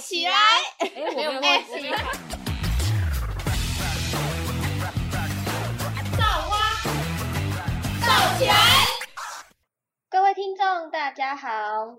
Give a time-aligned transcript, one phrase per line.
[0.00, 0.32] 起来！
[0.78, 1.90] 哎，我没有忘记。
[6.16, 6.74] 造花，
[8.00, 8.54] 造起来！
[10.10, 11.48] 各位听众，大家好，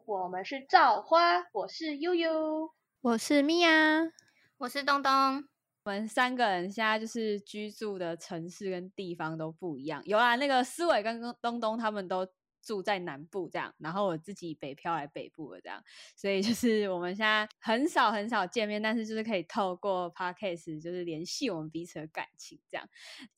[0.06, 2.72] 我们是造花，我是悠悠，
[3.02, 3.70] 我是米娅，
[4.60, 5.44] 我是东东。
[5.84, 10.02] 我们三个人现在就是居住的城市跟地方都不一样。
[10.06, 12.28] 有啊，那个思伟跟东东他们都。
[12.68, 15.82] 住在南部这样，然后我自己北漂来北部了这样，
[16.18, 22.86] 所以就是我们现在很少很少见面，但是就是可以透过 podcast 就是联系我们彼此的感情这样。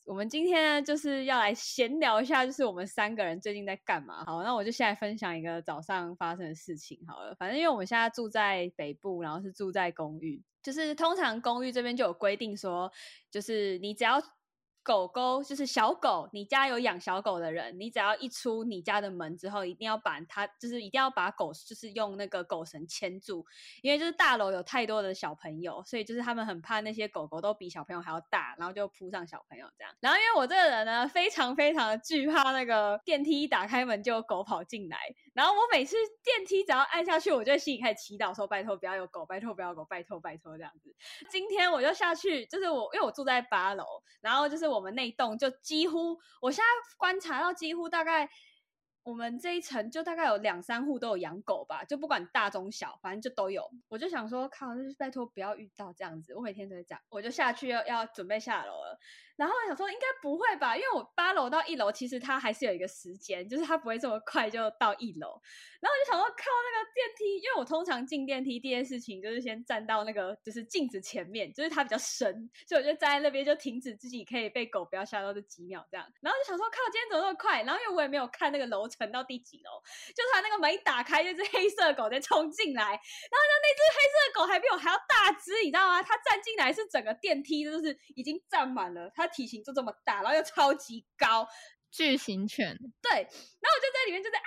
[0.08, 4.26] 我们今天呢就是要来闲聊一下，就是我们三个人最近在干嘛。
[4.26, 7.36] 好，那我就现在分享一个早上发生的事情好了。
[7.36, 12.92] 反正因为我们现在住在北部，然后是住在公寓，就是通常公寓这边就有规定说，
[13.30, 14.20] 就是你只要。
[14.84, 23.46] 狗狗就是小狗，你家有养小狗的人，你只要一出你家的门之后，一定要把它，就是一定要把狗，就是用那个狗绳牵住，
[23.82, 29.94] 因为就是大楼有太多的小朋友，所以就是他们很怕那些狗狗都比小朋友还要大，然后就扑上小朋友这样。
[30.00, 34.98] 然后因为我这个人呢，非常非常的惧怕那个电梯一打开门就有狗跑进来，
[35.34, 40.96] 然后我每次电梯只要按下去，我就心里开始祈祷说拜托不要有狗，拜托不要狗，拜托拜托这样子。
[41.30, 43.84] 今天我就下去，就是我因为我住在八楼，
[44.22, 44.80] 然后就是我。
[44.80, 48.30] 们那栋就几乎，我现在观察到几乎大概。
[49.04, 53.68] 我们这一层就大概有两三户都有养狗吧，就不管大中小，反正就都有。
[53.88, 56.36] 我就想说，靠，就是拜托不要遇到这样子。
[56.36, 59.00] 我每天都会讲，我就下去要要准备下楼了。
[59.36, 65.40] 然后我想说应该不会吧，因为我八楼到一楼其实它还是有一个时间，就是它不会这么快就到一楼。
[65.80, 76.06] 然后我就想说，靠那个电梯，因为我通常进电梯第一件事情就是先站到那个就是镜子前面，就是它比较深，所以我就站在那边就停止自己可以被狗不要吓到这几秒这样。
[76.20, 77.64] 然后就想说，靠，今天怎么那么快？
[77.64, 79.00] 然后因为我也没有看那个楼层。
[79.00, 79.82] 乘到第几楼？
[80.14, 86.04] 就他那个门一打开，就只黑色狗在冲进来，然后就那只黑色狗还比我还要大只，你知道吗？
[86.04, 91.48] 它站进来是整个电梯就是已经站满了，它体型就这么大，然后又超级高，
[91.90, 92.78] 巨型犬。
[93.02, 94.44] 对，然后我就在里面就在啊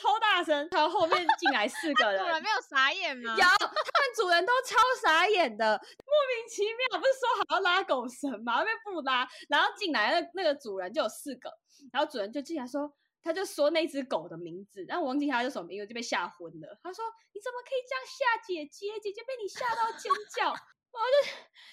[0.00, 3.34] 超大声，然后后面进来四个人， 主人没有傻眼吗？
[3.36, 8.58] 有，他们主人都超傻眼的，莫名其妙，不是说好要拉狗绳吗？
[8.58, 11.50] 那边不拉，然后进来那那个主人就有四个，
[11.92, 12.94] 然后主人就进来说。
[13.24, 16.78] 他就说那只狗的名字，然后忘记他叫什么名字，就被吓昏了。
[16.82, 17.02] 他说
[17.32, 19.00] ：“你怎么可以这样吓姐姐？
[19.00, 20.52] 姐姐被你吓到尖叫。
[20.94, 21.30] ”我就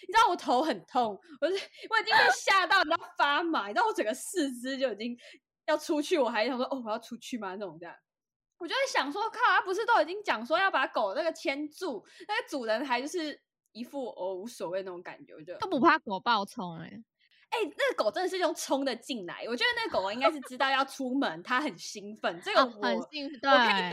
[0.08, 5.16] 你知道我头很痛，我我已经被 吓到，你知道发麻，你知道我整个四肢就已经
[5.68, 7.94] 要出去，我还想说：“哦，我要出去吗？”那种这样，
[8.58, 13.40] 我就在想说：“靠，他不是都已经讲说要把狗那个牵住，那个主人还就是
[13.74, 17.04] 一副哦无所谓那种感觉，我就都不怕狗暴冲哎。”
[17.52, 22.42] 哎，那个狗真的是用冲的进来，我觉得那个狗狗应该是知道要出门，它很兴奋。
[22.42, 23.28] 这个我我可以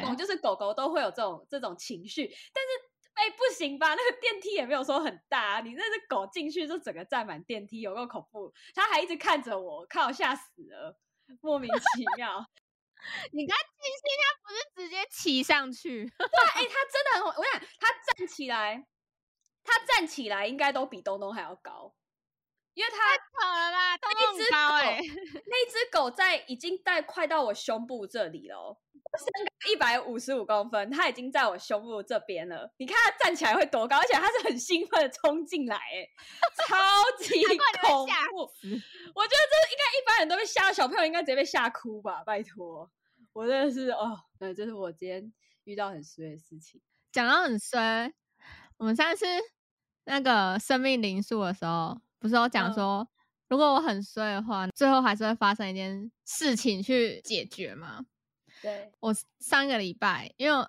[0.02, 2.26] 懂，就是狗狗都会有这种这种情绪。
[2.26, 2.68] 但是
[3.14, 3.88] 哎，不行吧？
[3.96, 8.52] 那个电梯也没有说很大，啊你那只狗进去就整个占满电梯，有够恐怖。
[8.74, 10.96] 它还一直看着我，看我吓死了，
[11.40, 12.46] 莫名其妙。
[13.32, 16.04] 你看金星，它不是直接骑上去？
[16.16, 18.86] 对，哎，它真的很，我想它站起来，
[19.64, 21.92] 它站起来应该都比东东还要高。
[22.78, 24.56] 因为它跑了吧，那只狗，
[25.50, 28.78] 那只狗在已经在快到我胸部这里了，
[29.18, 32.72] 身高一百五十五公分，它已经在我胸部这边了。
[32.76, 36.08] 你看它站起来会多高，而且它是很兴奋的冲进来，哎，
[36.68, 36.76] 超
[37.18, 37.42] 级
[37.82, 38.42] 恐怖！
[39.12, 42.22] 我觉得这应该一般人都被吓，小朋友应该直接被吓哭吧？
[42.24, 42.88] 拜托，
[43.32, 45.32] 我真的是哦，对，这是我今天
[45.64, 46.80] 遇到很衰的事情。
[47.10, 48.12] 讲到很衰，
[48.76, 49.26] 我们上次
[50.04, 52.00] 那个生命灵数的时候。
[52.20, 53.08] 不是我讲说，
[53.48, 58.04] 如果我很衰的话，最后还是会发生一件事情去解决吗？
[58.60, 60.66] 对我上个礼拜，因为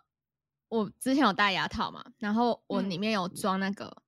[0.67, 4.03] 我之前有戴牙套嘛，然后我里面有装那个，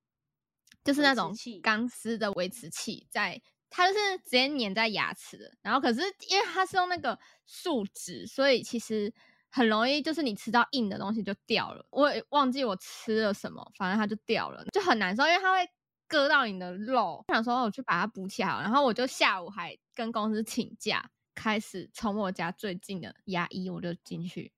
[0.83, 5.51] 就是那种钢丝的维持器，在它就是直接粘在牙齿的。
[5.63, 9.11] 然后可是因为它是用那个树脂，所以其实
[9.49, 11.83] 很容易就是你吃到硬的东西就掉了。
[11.89, 15.67] 我也忘记我吃了什么，反正它就掉了，就很难受，因为它会。
[16.11, 24.51] 割到你的肉，想说我去把它补起来，然后我就下午还跟公司请假，开始从我家最近的牙医，我就进去，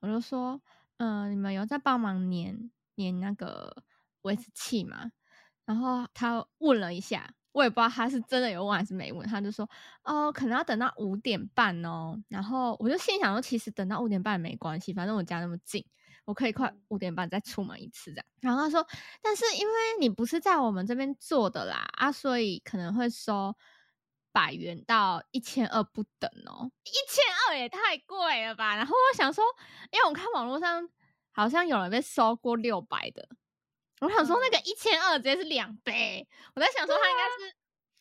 [0.00, 0.60] 我就说，
[0.96, 3.84] 嗯，你们有在帮忙粘粘那个
[4.22, 5.12] 维持器吗？
[5.64, 9.70] 然后他问了一下，我也不知道他是真的有问还是没问，他就说，
[10.02, 12.20] 哦，可能要等到五点半哦。
[12.28, 15.86] 然后我就心想说，其实等到五点半没关系，反正我家那么近。
[16.24, 18.86] 我可以快五点半再出门一次这样，然后他说，
[19.20, 23.54] 但是因为你不是在我们这边做的啦啊，所以可能会收
[24.32, 28.74] 百元到一千二不等哦，一千二也太贵了吧？
[28.74, 29.44] 然后我想说，
[29.92, 30.88] 因为我看网络上
[31.30, 33.28] 好像有人被收过六百的，
[34.00, 37.56] 我想说那个一千二直接是两倍，我在想说他应该是、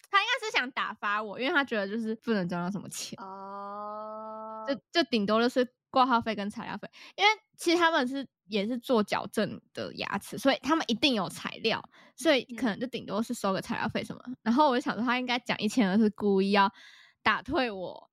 [0.09, 14.23] 他应该是想打发我，因为他觉得就是不能赚到什么钱，哦，就就顶多就是挂号费跟材料费，因为其实他们是也是做矫正的牙齿，所以他们一定有材料，所以可能就顶多是收个材料费什么。
[14.41, 16.73] 然后我就想说他应该讲一千二是故意要
[17.21, 18.09] 打退我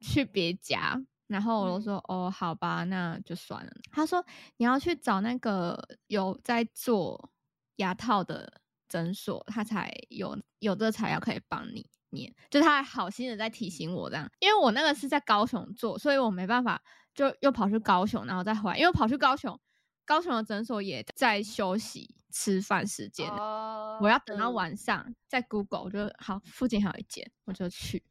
[0.00, 1.02] 去别家。
[1.26, 3.72] 然后我就说、哦，好吧，那就算了。
[3.90, 4.24] 他说
[4.58, 7.32] 你要去找那个有在做
[7.76, 12.32] 牙套的诊所，他才有有这个材料可以帮你粘。
[12.48, 16.80] 就他还好心的在提醒我这样，因为我那个是在高雄做，所以我没办法，
[17.16, 18.76] 就又跑去高雄，然后再回来。
[18.76, 19.58] 因为我跑去高雄，
[20.04, 28.04] 高雄的诊所也在休息吃饭时间，哦我要等到嗯晚上在 Google，我就好附近还有一间，我就去。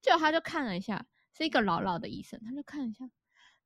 [0.00, 1.04] 结果他就看了一下，
[1.36, 3.04] 是一个老老的医生，他就看了一下，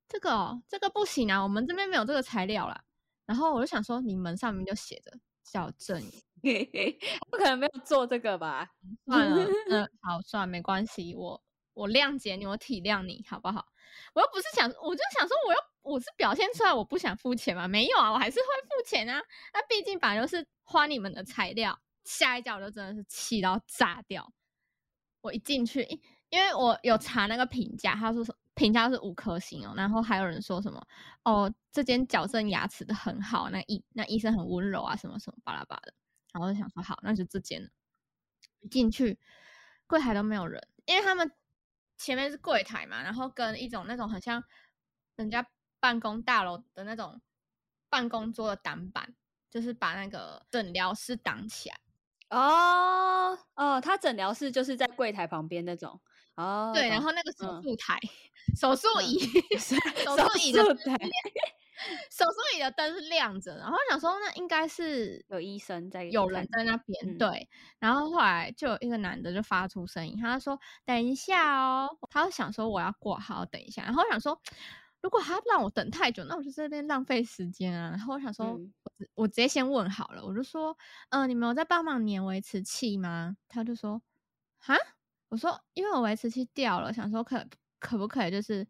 [0.09, 2.83] 这个哦，这个不行啊，我们这边没有这个材料啦。
[3.25, 5.99] 然后我就想说，你们上面就写着矫正，
[7.31, 8.69] 不可能没有做这个吧？
[9.05, 11.41] 算了，嗯，好，算了，没关系，我
[11.75, 13.67] 我谅解你，我体谅你，好不好？
[14.15, 17.67] 我又不是想，我就想说，我又我是表现出来我不想付钱嘛？
[17.67, 19.21] 没有啊，我还是会付钱啊。
[19.53, 24.33] 那毕竟本来就是花你们的材料，下一脚就真的是气到炸掉。
[25.21, 25.87] 我一进去，
[26.29, 28.23] 因为我有查那个评价，他说
[28.53, 30.81] 评价是五颗星哦，然后还有人说什么
[31.23, 35.93] 哦，这间矫正牙齿的很好，那医那医生很温柔啊，什么什么巴拉巴的。
[36.31, 37.69] 然后我就想说，好，那就这间了。
[38.59, 39.17] 一进去，
[39.87, 41.31] 柜台都没有人，因为他们
[41.97, 44.43] 前面是柜台嘛，然后跟一种那种很像
[45.15, 45.45] 人家
[45.79, 47.21] 办公大楼的那种
[47.89, 49.15] 办公桌的挡板，
[49.49, 51.79] 就是把那个诊疗室挡起来。
[52.29, 56.01] 哦哦，他诊疗室就是在柜台旁边那种。
[56.35, 57.97] 哦，对，然后那个手嗯术台、
[58.59, 59.19] 手术嗯椅、
[59.57, 60.97] 手手术椅的台
[62.11, 67.49] 手术椅的灯是亮着，然后想说那应该是有医生在有人在那边，嗯对。
[67.79, 73.83] 然后后来就有一个男的就发出声音，他说：“等一下哦。”他就想说我要挂号，等一下。
[73.83, 74.41] 然后我想说，
[75.01, 77.89] 如果他让我等太久，那我就这边浪费时间啊。
[77.91, 78.91] 然后我想说，嗯我
[79.23, 80.77] 我直接先问好了，我就说
[81.09, 84.01] ：“嗯、你们有在帮忙粘维持器吗？”他就说
[84.57, 84.75] ：“哈。”
[85.29, 87.45] 我说：“因为我维持器掉了，想说可
[87.79, 88.65] 可不可以就是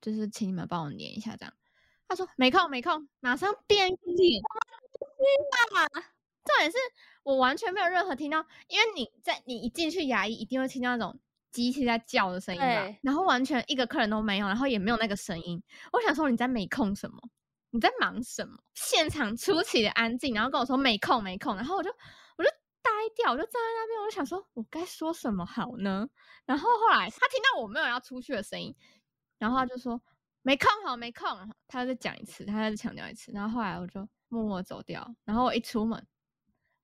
[0.00, 1.54] 就是请你们帮我粘一下这样。”
[2.08, 4.42] 他说：“没空，没空，马上变脸。”
[6.44, 6.76] 重点是
[7.22, 11.18] 我完全没有任何听到，因为你在你一进去牙医一定会听到那种
[11.50, 15.62] 机器在叫的声音嘛，然后完全一个客人都没有，然后也没有那个声音。
[15.92, 17.16] 我想说你在没空什么？
[17.70, 18.58] 你在忙什么？
[18.74, 21.90] 现场出奇的安静，然后跟我说没空没空，然后我就
[22.36, 22.50] 我就
[22.82, 26.06] 呆掉，我就站在那边，我就想说我该说什么好呢？
[26.44, 28.74] 然后后来他听到我没有要出去的声音，
[29.38, 30.00] 然后他就说
[30.46, 31.26] 没空好没空，
[31.66, 36.06] 他再讲一次，他再强调一次，然后后来我就默默走掉，然后我一出门，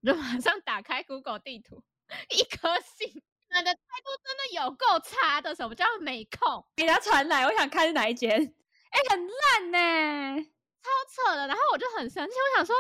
[0.00, 1.84] 我就马上打开 Google 地图，
[2.30, 6.64] 一颗星，你们的态度真的有够差的，什么叫没空？
[6.74, 8.30] 给他传来，我想看是哪一间。
[8.32, 10.42] 哎、很烂呢、
[10.82, 10.88] 超
[11.28, 12.74] 扯的，然后我就很生气，我想说，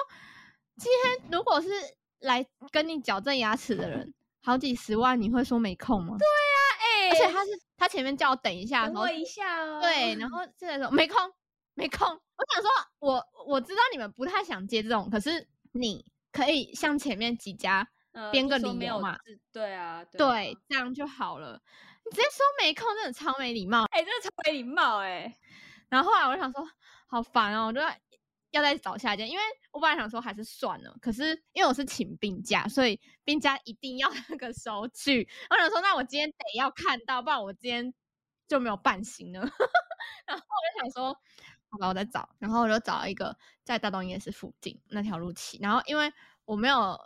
[0.78, 1.68] 今天如果是
[2.20, 6.16] 来跟你矫正牙齿的人，好几十万，你会说没空吗？
[6.18, 9.80] 对，哎、而且他是他前面叫我等一下，然后等我一下哦。
[9.80, 11.16] 对，然后现在说没空，
[11.74, 12.06] 没空。
[12.08, 12.70] 我想说，
[13.00, 21.60] 我我知道你们不太想接这种，可是你可以像前面几家呃编个理由嘛，字对啊，对这样就好了。
[22.04, 23.84] 你直接说没空，真的超没礼貌。
[23.90, 25.36] 哎、真的超没礼貌哎、
[25.90, 26.66] 然后后来我就想说，
[27.06, 27.80] 好烦哦，我就
[28.50, 29.42] 要再找下一间，因为
[29.72, 35.28] 我本来想说还是算了，可是因为我是请病假，所以病假一定要 那个收据。
[35.50, 37.92] 我想说，那我今天得要看到，不然我今天
[38.48, 39.40] 就没有办行了。
[40.26, 41.14] 然后我就想说，
[41.70, 46.12] 好吧，我再找，然后我就找一个在大东夜市附近那条路骑，然后因为
[46.44, 46.98] 我没有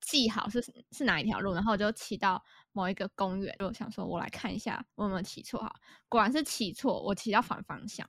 [0.00, 2.42] 记好是是哪一条路，然后我就骑到
[2.72, 5.74] 某一个公园，就想说我来看一下我有没有骑错哈，
[6.08, 8.08] 果然是骑错，我骑到反方向。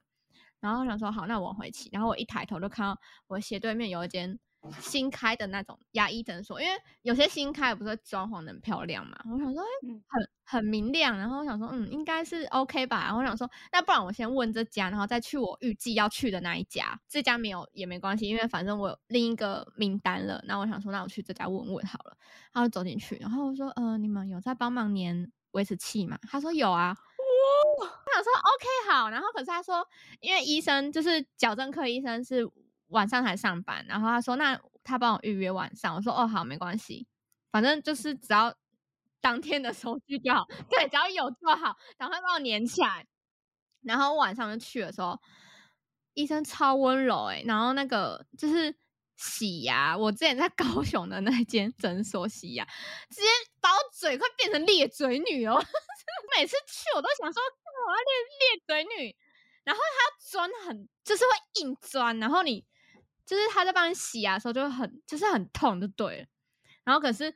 [0.62, 1.90] 然后我想说好，那我往回去。
[1.92, 4.40] 然后我一抬头就看到我斜对面有一间
[4.80, 9.20] 新开的那种牙医诊所，因为有些新开的不是装潢的很漂亮嘛。
[9.26, 11.18] 我想说，哎、嗯很很明亮。
[11.18, 13.04] 然后我想说，嗯，应该是 OK 吧。
[13.06, 17.00] 然后我想说，那不然我先问这家，然后再去我预计要去的那一家。
[17.10, 20.44] 这家没有也没关系，因为反正我有另一个名单了。
[20.46, 22.16] 那我想说，那我去这家问问好了。
[22.54, 26.20] 然后走进去，然后我说，呃，你们有在帮忙粘维持器吗？
[26.30, 26.96] 他说有啊。
[27.80, 29.88] 我想说 OK 好，然后可是他说，
[30.20, 32.50] 因为医生就是矫正科医生是
[32.88, 37.08] 晚上才上班，然后他说那他帮我预约晚上，我说哦好没关系，
[37.52, 38.54] 反正就是只要
[39.22, 43.06] 当天的收据就好，对，只要有就好，赶快帮我粘起来。
[43.84, 45.20] 然后晚上就去的时候，
[46.14, 48.76] 医生超温柔诶、然后那个就是
[49.22, 52.66] 洗牙，我之前在 高雄的那间诊所洗牙，
[53.10, 53.28] 直接
[53.62, 55.64] 把我嘴快变成裂嘴女哦！
[56.36, 57.40] 每次去我都想说
[57.88, 59.16] 我要裂裂嘴女，
[59.64, 62.66] 然后他钻很就是会硬钻，然后你
[63.24, 66.28] 就是他在帮你洗牙的时候就会很就是很痛就对了，
[66.84, 67.32] 然后可是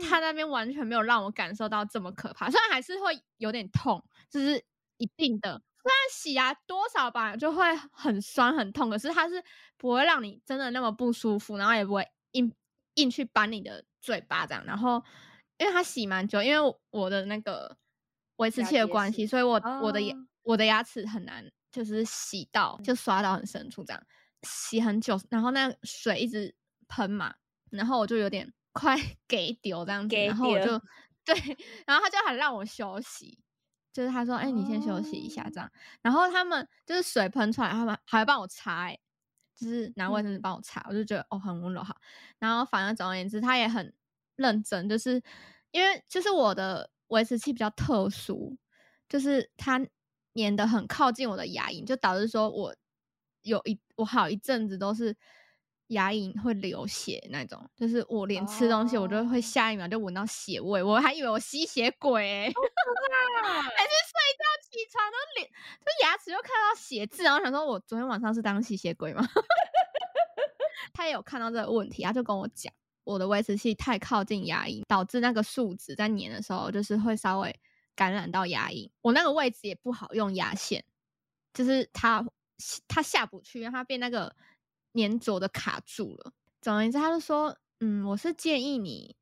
[0.00, 4.64] 他那边完全没有让我感受到这么可怕，虽然还是会有点痛，就是
[4.96, 5.60] 一定的。
[5.88, 9.42] 虽然洗牙多少吧就会很酸很痛，可是它是
[9.78, 12.52] 不会让你真的那么不舒服，然后也不会硬
[12.94, 14.62] 硬去扳你的嘴巴这样。
[14.66, 15.02] 然后
[15.56, 17.74] 因为它洗蛮久，因为我的那个
[18.36, 24.02] 维持器的关系，所以我我的牙我的牙齿很难就是洗到就刷到很深处这样，
[24.42, 26.54] 洗很久，然后那水一直
[26.86, 27.34] 喷嘛，
[27.70, 28.94] 然后我就有点 快
[29.26, 30.78] 给丢这样子，然后我就
[31.24, 31.34] 对，
[31.86, 33.38] 然后他就很让我休息。
[33.98, 35.68] 就是他说，哎，你先休息一下，这样。
[36.02, 38.96] 然后他们就是水喷出来，他们还帮我擦，哎，
[39.56, 41.96] 就是拿卫生纸帮我擦，我就觉得哦，很温柔哈。
[42.38, 43.92] 然后反正总而言之，他也很
[44.36, 45.20] 认真，就是
[45.72, 48.56] 因为就是我的维持器比较特殊，
[49.08, 49.84] 就是它
[50.34, 52.76] 粘的很靠近我的牙龈，就导致说我
[53.42, 55.16] 有一我好一阵子都是。
[55.88, 69.26] 牙龈会流血那种，就是我连吃东西，我就会下一秒就闻到血味，我还以为我吸血鬼， 还是睡觉起床都脸，就牙齿就看到血渍，然后想说我昨天晚上是当吸血鬼吗？
[70.92, 72.70] 他也有看到这个问题，他就跟我讲，
[73.04, 77.58] 我的维持器太靠近牙龈，导致那个树脂在粘的时候，就是会稍微
[77.94, 80.84] 感染到牙龈，我那个位置也不好用牙线，
[81.54, 82.22] 就是它
[82.86, 84.36] 它下不去，让它变那个。
[84.94, 86.32] 粘着的卡住了。
[86.60, 89.16] 总而言之，他就说：“嗯，我是建议你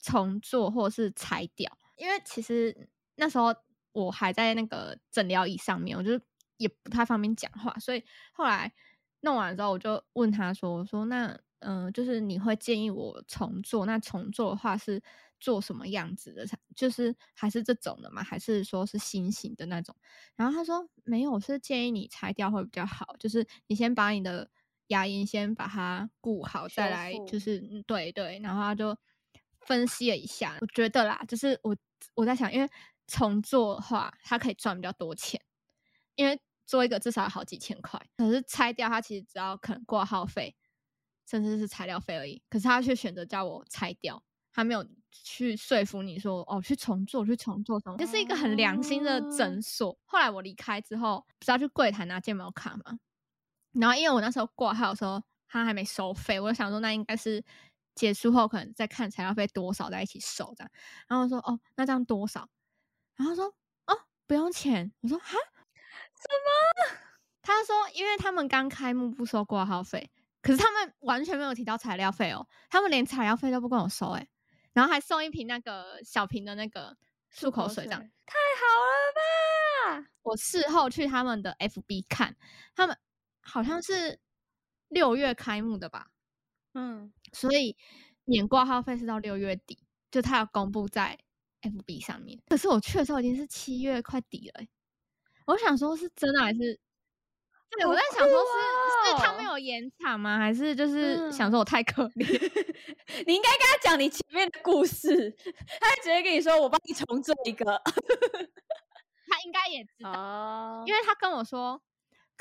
[0.00, 3.54] 重做或者是拆掉，因为其实那时候
[3.92, 6.20] 我还在那个诊疗椅上面，我就
[6.56, 7.72] 也不太方便讲话。
[7.78, 8.02] 所以
[8.32, 8.72] 后来
[9.20, 13.86] 弄完之后，我就问他说：‘我说那嗯，就是你会建议我重做？
[13.86, 15.00] 那重做的话是
[15.38, 16.44] 做什么样子的？
[16.74, 18.24] 就是还是这种的吗？
[18.24, 19.94] 还是说是新型的那种？’
[20.34, 23.14] 然后他说：‘没有，是建议你拆掉会比较好。
[23.20, 24.50] 就是你先把你的。’
[24.92, 28.96] 牙龈先把它顾好，再来就是对对，然后他就
[29.60, 31.76] 分析了一下，我觉得啦，就是我
[32.14, 32.68] 我在想，因为
[33.06, 35.40] 重做的话，它可以赚比较多钱，
[36.14, 40.54] 因为做一个至少要好几千块，可是拆掉它其实只要可能挂号费，
[41.28, 44.22] 甚至是材料费而已，可是他却选择叫我拆掉，
[44.52, 49.96] 他没有去说服你说哦去重做去重做什么，就是一个很良心的诊所。
[50.04, 52.98] 后来我离开之后，不是要去柜台拿健保卡吗？
[53.72, 57.42] 然后因为我那时候挂号的时候，他还没收费，我就想说那应该是
[57.94, 60.70] 结束后可能再看材料费多少再一起收这样。
[61.08, 62.48] 然后我说哦，那这样多少？
[63.16, 63.46] 然后说
[63.86, 64.92] 哦，不用钱。
[65.00, 66.28] 我说哈，什
[66.88, 66.98] 么？
[67.42, 70.10] 他说因为他们刚开幕不收挂号费，
[70.40, 74.28] 可是他们完全没有提到材料费哦，他们连材料费都不跟我收哎，
[74.72, 76.96] 然后还送一瓶那个小瓶的那个
[77.34, 80.08] 漱口水这样，太好了吧？
[80.22, 82.36] 我事后去他们的 FB 看
[82.74, 82.96] 他们。
[83.42, 84.18] 好像是
[84.88, 86.08] 六月开幕的吧，
[86.74, 87.76] 嗯，所以
[88.24, 89.78] 免挂号费是到六月底，
[90.10, 91.18] 就他要公布在
[91.62, 92.40] FB 上面。
[92.48, 94.64] 可是我去的时候已经是七月快底了，
[95.46, 96.78] 我想说是真的还是？
[97.70, 100.38] 对，我在想说是是他们有延长吗？
[100.38, 102.26] 还是就是想说我太可怜？
[103.26, 105.30] 你应该跟他讲你前面的故事，
[105.80, 107.64] 他会直接跟你说我帮你重做一个。
[109.26, 111.82] 他应该也知道，因为他跟我说。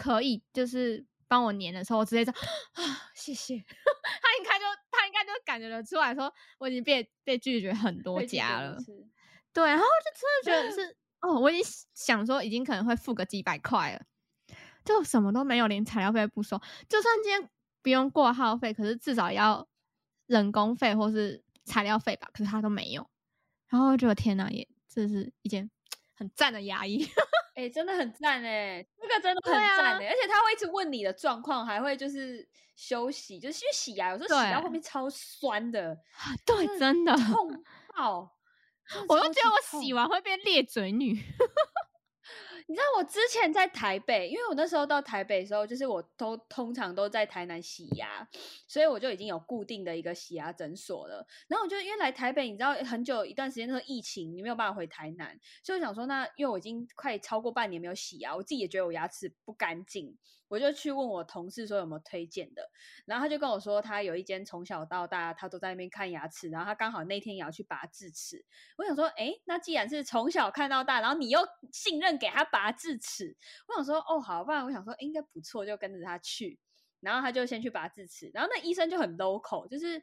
[0.01, 3.55] 可以，就是帮我粘的时候，我直接说啊，谢谢。
[4.24, 8.75] 他应该就他应该就感觉得出来说，我已经被被拒绝很多家了。
[9.53, 14.01] 对，然后就真的觉得 是哦，我已经想说，已经可能会付个几百块了，
[14.84, 16.60] 就什么都没有，连材料费不收。
[16.89, 17.48] 就算今天
[17.84, 19.67] 不用挂号费，可是至少要
[20.25, 23.08] 人工费或是材料费吧，可是他都没有。
[23.67, 25.70] 然后觉得天哪，也这是一件
[26.17, 27.08] 很赞的牙医。
[27.53, 35.98] 哎，真的很赞哎，这个真的很赞哎，而且他会一直问你的状况，还会就是休息，就是去洗牙有时候洗到后面超酸的，
[36.46, 37.63] 对，真的痛
[37.96, 38.38] 爆，
[39.08, 41.22] 我都觉得我洗完会变裂嘴女。
[42.71, 48.25] 你知道我之前在台北，因为我那时候到台北的时候，就是我都通常都在台南洗牙，
[48.65, 51.27] 所以我就已经有固定的一个洗牙诊所了。
[51.49, 60.17] 然后我就因为来台北，你知道很久一段时间那个疫情，你没有办法回台南，所以我想说，那因为我已经快超过半年没有洗牙，我自己也觉得我牙齿不干净。
[60.47, 62.69] 我就去问我同事说有没有推荐的，
[63.05, 68.43] 然后他就跟我说他有一间从小到大他都在那边看牙齿，然后他刚好那天也要去拔智齿。
[68.77, 71.39] 我想说，哎，那既然是从小看到大，然后你又
[71.71, 73.36] 信任给他拔拔智齿，
[73.68, 76.60] 我想说，哦，好，不然我想说应该不错，就跟着他去。
[77.00, 80.00] 然后他就先去拔智齿，然后那医生就很 local，就是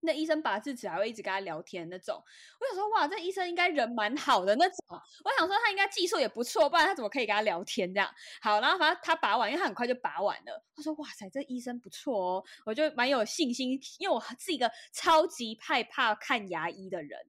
[0.00, 2.20] 那医生拔智齿还会一直跟他聊天那种。
[2.58, 4.76] 我想说，哇，这医生应该人蛮好的那种。
[5.24, 8.12] 我想说他应该技术也不错，不然他怎么可以跟他聊天这样？
[8.40, 10.64] 好，然后反正他拔完，因为他很快就拔完了。
[10.74, 17.20] 他说，哇塞，这医生不错哦，我就蛮有信心，因为我是一个超级害怕看牙医的人。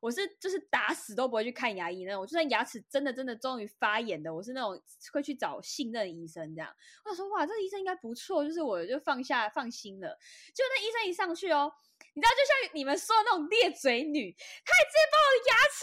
[0.00, 6.74] 我是就是打死都不会去看牙医那种，就算牙齿真的真的终于发炎的，我是那种会去找信任医生这样。
[7.04, 10.18] 我想说哇，这个医生应该不错，就是我就放下放心了。
[10.54, 11.72] 就那医生一上去哦，
[12.14, 15.78] 你知道就像你们说的那种裂嘴女，他直接把我的牙齿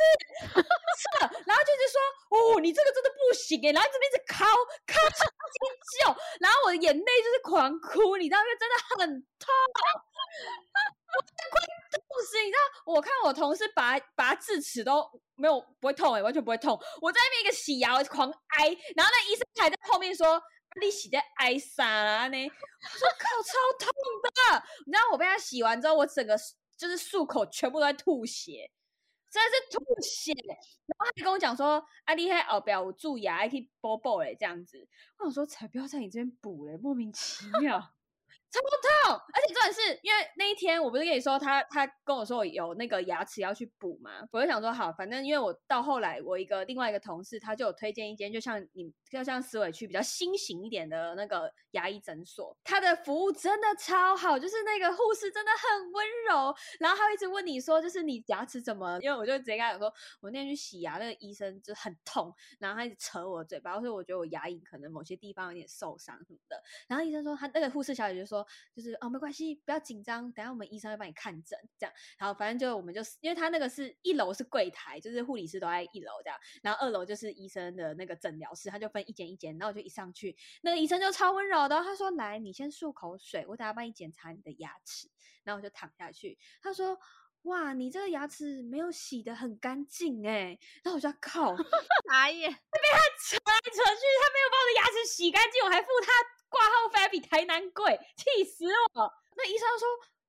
[1.26, 1.98] 了，然后就是说
[2.30, 4.46] 哦，你这个真的不行哎，然后这边一直敲
[4.88, 5.58] 敲尖
[6.04, 9.54] 叫，然后我的眼泪就是狂哭，你知道，因为真的很痛。
[11.08, 11.58] 我快
[11.92, 12.38] 痛死！
[12.44, 16.78] 你知道，我看我同事拔拔智齿都没有不会痛哎，完全不会痛。
[17.02, 20.42] 我在那边一个洗牙，狂挨，然后那医生还在后面说
[20.82, 23.92] ：“你洗在挨啥呢？”我说：“靠，超痛
[24.24, 26.38] 的！”你知道我被他洗完之后，我整个
[26.78, 28.72] 就是漱口全部都在吐血，
[29.32, 30.32] 真的是吐血。
[30.86, 34.88] 然后他跟我讲说：“啊，你还哦不要蛀牙，还可以补补嘞这样子。”
[35.20, 37.94] 我想说才不要在你这边补嘞，莫名其妙。
[38.58, 68.47] 超痛，而且重点是因为那一天我不是跟你说他他跟我说有那个牙齿要去补嘛，我就想说好，反正因为我到后来我一个另外一个同事他就有推荐一间就像你就像思维区比较新型一点的那个牙医诊所，他的服务真的超好，就是那个护士真的很温柔，然后他一直问你说就是你牙齿怎么，因为我就直接跟他讲说我那天去洗牙，那个医生就很痛，然后他一直扯我嘴巴，所以我觉得我牙龈可能某些地方有点受伤什么的，然后医生说他那个护士小姐就说。
[68.76, 71.94] 就是哦，没关系，不要紧张，等下我们医生会帮你看诊，这样。
[72.18, 79.58] 然后反正就我们就因为他那个是一楼是柜台，就是护理师都在一楼这样，然后二楼就是医生的那个诊疗室，他就分一间一间。
[79.58, 85.10] 然后我就一上去，那个医生就超温柔的，他说：“来，你先漱口水，我等下帮你检查你的牙齿。”
[85.44, 87.00] 然后我就躺下去，他说
[87.44, 91.56] ：“哇，你这个牙齿没有洗的很干净哎。”然后我就靠，
[92.10, 96.37] 傻眼，被他扯来扯去，他没有把我的牙齿洗干净，我还付他。
[96.50, 99.14] 挂号费还比台南贵，气死我！
[99.36, 99.88] 那医生说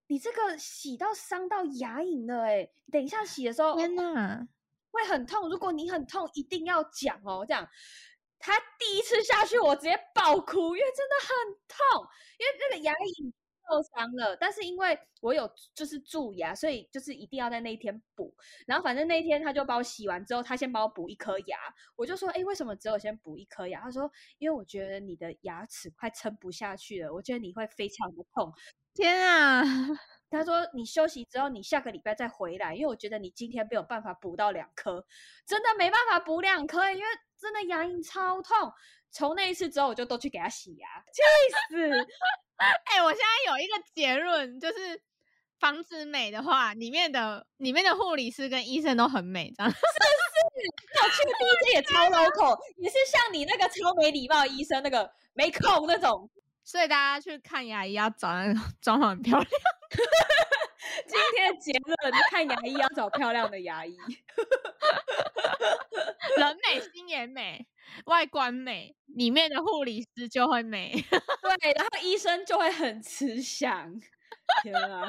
[0.09, 4.47] 你这个洗到伤到牙龈了，哎，等一下洗的时候，天哪，
[4.91, 5.49] 会很痛。
[5.49, 7.45] 如果你很痛，一定要讲哦。
[7.47, 7.69] 这样，
[8.39, 12.07] 他第一次下去，我直接爆哭，因为真的很痛，
[12.39, 13.33] 因为那个牙龈。
[13.69, 18.35] 受伤了，但是因为我有就是蛀牙，所以就是一定要在那一天补。
[18.67, 21.59] 然后反正那一天他就把我洗完之后，他先帮我补一颗牙。
[21.97, 23.81] 我就说，哎，为什么只有先补一颗牙？
[23.81, 28.53] 他说，因为我觉得你的牙齿快撑不下去了，我觉得你会非常的痛。
[28.95, 29.63] 天啊！
[30.31, 35.07] 他说你休息之后，你下个礼拜再回来，因为我觉得你今天没有办法补到两颗，
[35.47, 37.05] 真的没办法补两颗，因为
[37.39, 38.73] 真的牙龈超痛。
[39.11, 41.23] 从那一次之后，我就都去给他洗牙，气
[41.71, 42.07] 死！
[42.57, 45.01] 哎，我现在有一个结论，就是
[45.59, 51.01] 房子美的话，里面的里面的护理师跟医生都很美，这样是不 是？
[51.01, 56.29] 我去第一次也超 local，也是像你那个超没礼貌医生那个没空那种，
[56.65, 59.51] 所以大家去看牙医要找那种 妆很漂亮。
[61.07, 61.97] 今天的结论，
[62.31, 63.97] 看牙医要找漂亮的牙医，
[66.39, 67.67] 人美心也美。
[68.05, 70.93] 外观美，里面的护理师就会美，
[71.61, 73.99] 对，然后医生就会很慈祥。
[74.63, 75.07] 天啊，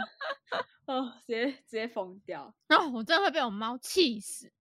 [0.85, 2.53] 哦，直接直接疯掉！
[2.69, 4.51] 哦，我真的会被我猫气死。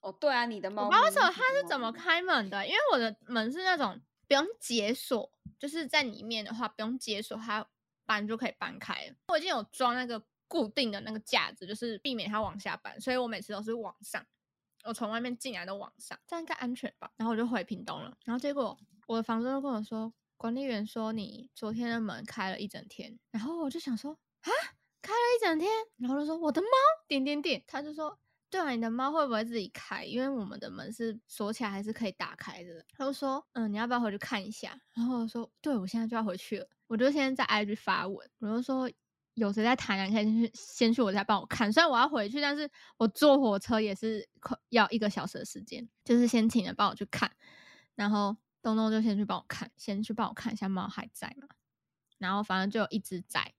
[0.00, 2.66] 哦，对啊，你的猫，为什么它是怎么开门的？
[2.66, 7.64] 因为我的门是那种不用解锁，就是在里面的话不用解锁，它
[8.06, 9.14] 搬就可以搬开了。
[9.28, 14.26] 我已经有装那个固定的那个架子，就是避免它往下搬，所以我每次都是往上。
[14.84, 17.10] 我从外面进来的网上，这样应该安全吧？
[17.16, 18.16] 然后我就回屏东了。
[18.24, 23.18] 然后结果我的房东跟我说，管理员说你昨天的门开了一整天。
[23.30, 24.48] 然后我就想说啊，
[25.02, 25.68] 开了一整天。
[25.96, 26.68] 然后他说我的猫
[27.06, 30.04] 点点点，他就说对啊，你的猫会不会自己开？
[30.04, 32.82] 因为我们的门是锁起来还是可以打开的。
[32.96, 34.80] 他就说嗯，你要不要回去看一下？
[34.94, 36.66] 然后我说对，我现在就要回去了。
[36.86, 38.90] 我就现在在 IG 发文，我就说。
[39.38, 40.12] 有谁在台南？
[40.12, 41.72] 可以先去先去我家帮我看。
[41.72, 45.88] 虽然我要回去，但是我坐火车也是快要一个小时的时间。
[46.04, 47.30] 就是先请人帮我去看，
[47.94, 51.48] 然后东东就先去帮我看，先去帮我看一下猫还在吗？
[52.18, 53.54] 然后反正就一只在，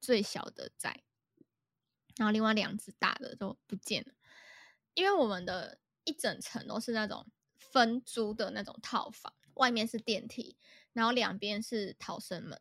[0.00, 1.02] 最小的在，
[2.16, 4.14] 然后另外两只大的都不见了。
[4.92, 10.56] 因为我们的一整层都是那种分租的那种套房，外面是电梯，
[10.92, 12.60] 然后两边是逃生门。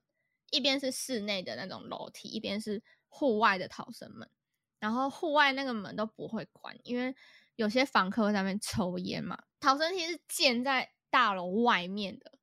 [0.53, 4.29] 一边是室内的那种楼梯，一边是户外的逃生门。
[4.77, 7.15] 然后户外那个门都不会关，因为
[7.55, 9.41] 有些房客在那边抽烟嘛。
[9.59, 12.33] 逃生梯是建在大楼外面的，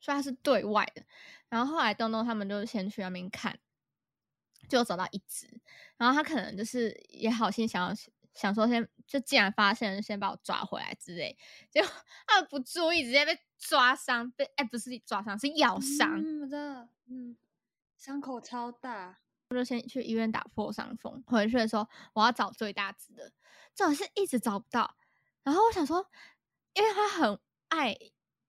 [0.00, 1.04] 所以它是对外的。
[1.48, 3.58] 然后后来东东他们就先去那边看，
[4.68, 5.60] 就找到一只，
[5.96, 7.94] 然后他可能就是也好心想要
[8.34, 11.36] 想说先就既然发现了，先把我抓回来之类，
[11.70, 11.90] 结果
[12.26, 17.36] 他不注意，直接被抓伤，被哎不是抓伤是咬伤，嗯，我知道，嗯，
[17.96, 19.18] 伤口超大，
[19.50, 21.22] 我就先去医院打破伤风。
[21.26, 23.32] 回去的时候我要找最大只的，
[23.74, 24.96] 这种是一直找不到。
[25.42, 26.06] 然后我想说，
[26.74, 27.96] 因为他很爱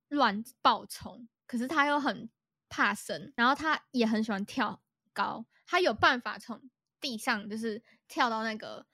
[0.09, 2.29] 乱爆冲，可是他又很
[2.69, 8.85] 怕生，然后他也很喜欢跳高，他有办法从地上就是跳到那个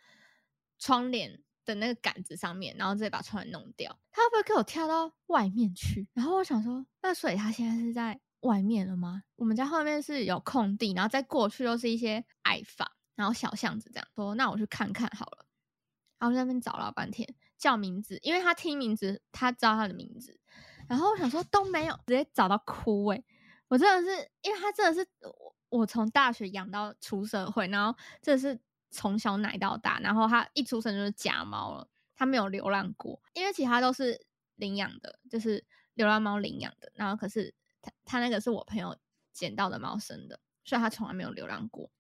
[0.80, 4.00] 窗帘的那个杆子上面，然后直接把窗帘弄掉。
[4.12, 6.08] 他会不会给我跳到外面去？
[6.14, 9.24] 然后我想说，那所以他现在是在外面了吗？
[9.36, 14.08] 我们家后面是有空地，然后再过去又是一些矮房，然后小巷子这样。
[14.16, 15.46] 说那我去看看好了。
[16.20, 17.28] 然后在那边找了半天，
[17.60, 20.40] 叫名字，因为他听名字，他知道他的名字。
[20.88, 23.24] 然后我想说都没有，直接找到哭诶、
[23.68, 28.60] 我真的是，因为他真的是我，我从大学养到出社会，然后真的是
[28.98, 36.92] 从小奶到大，然后它一出生就是假猫了，它没有流浪过，因为其他都是领养的，就是流浪猫领养的。
[36.96, 38.98] 然后可是它它那个是我朋友
[39.32, 41.92] 捡到的猫生的，所以它从来没有流浪过。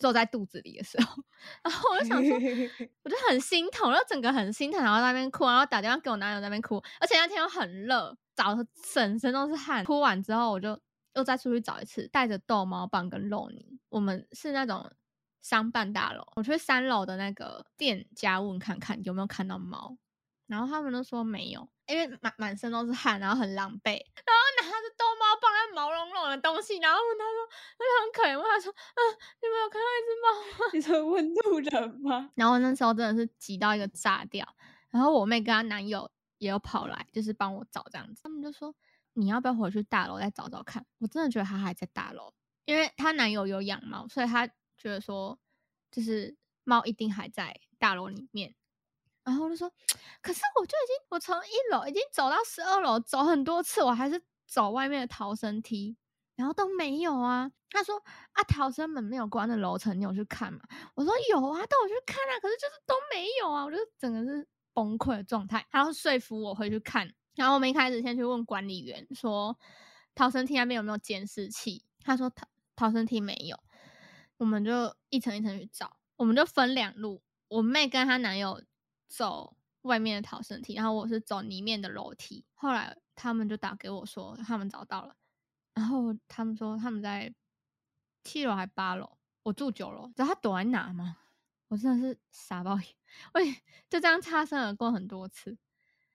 [0.00, 1.22] 只有在肚子里的时候，
[1.62, 2.36] 然后我就想说，
[3.04, 8.56] 我就很心疼，然后整个很心疼，然后在那边哭，然后打电话给我男友在那边哭，而且那天又很热，澡
[8.92, 9.84] 整身都是汗。
[9.84, 10.76] 哭完之后，我就
[11.14, 13.78] 又再出去找一次，带着逗猫棒跟肉泥。
[13.90, 14.90] 我们是那种
[15.42, 19.98] 商办大楼，我去三楼的那个店家问看看有没有看到猫，
[20.46, 29.00] 然后他们都说没有，因为满满身都是汗，然后很狼狈，然后拿着逗猫棒那毛茸茸的东西，然后问他说，他就很可怜，问他说，嗯、
[29.42, 30.26] 你们有看到一只猫
[30.58, 30.70] 吗？
[30.72, 32.30] 你说问路人吗？
[32.36, 34.46] 然后那时候真的是急到一个炸掉，
[34.90, 38.20] 然后我妹跟她男友也有跑来，就是帮我找这样子。
[38.22, 38.74] 他们就说
[39.14, 40.84] 你要不要回去大楼再找找看？
[40.98, 42.32] 我真的觉得她还在大楼，
[42.64, 45.38] 因为她男友有养猫，所以她觉得说
[45.90, 48.54] 就是猫一定还在大楼里面。
[49.24, 49.72] 然后我就说，
[50.20, 55.96] 可是我就已经我从一楼已经走到十二楼，走很多次，我还是走外面的逃生梯，
[56.34, 57.52] 然后都没有啊。
[57.70, 57.96] 他说
[58.32, 60.60] 啊，逃生门没有关的楼层，你有去看吗？
[60.94, 65.64] 我说有啊，但我去看啊，可是就是都没有啊，我就整个是崩溃的状态。
[65.70, 69.56] 他要说服我回去看，然后我们一开始先去问管理员说，
[70.16, 71.84] 逃生梯那边有没有监视器？
[72.00, 73.56] 他说逃逃生梯没有，
[74.42, 78.60] 我们就一层一层去找，我们就分两路，我妹跟她男友
[79.06, 82.44] 走外面的逃生梯，然后我是走里面的楼梯。
[82.54, 85.14] 后来他们就打给我说他们找到了，
[85.74, 87.32] 然后他们说他们在
[88.24, 91.18] 七楼还八楼，我住九楼，知道他躲在哪吗？
[91.68, 92.86] 我真的是傻爆眼，
[93.34, 93.52] 我也
[93.88, 95.56] 就这样擦身而过很多次。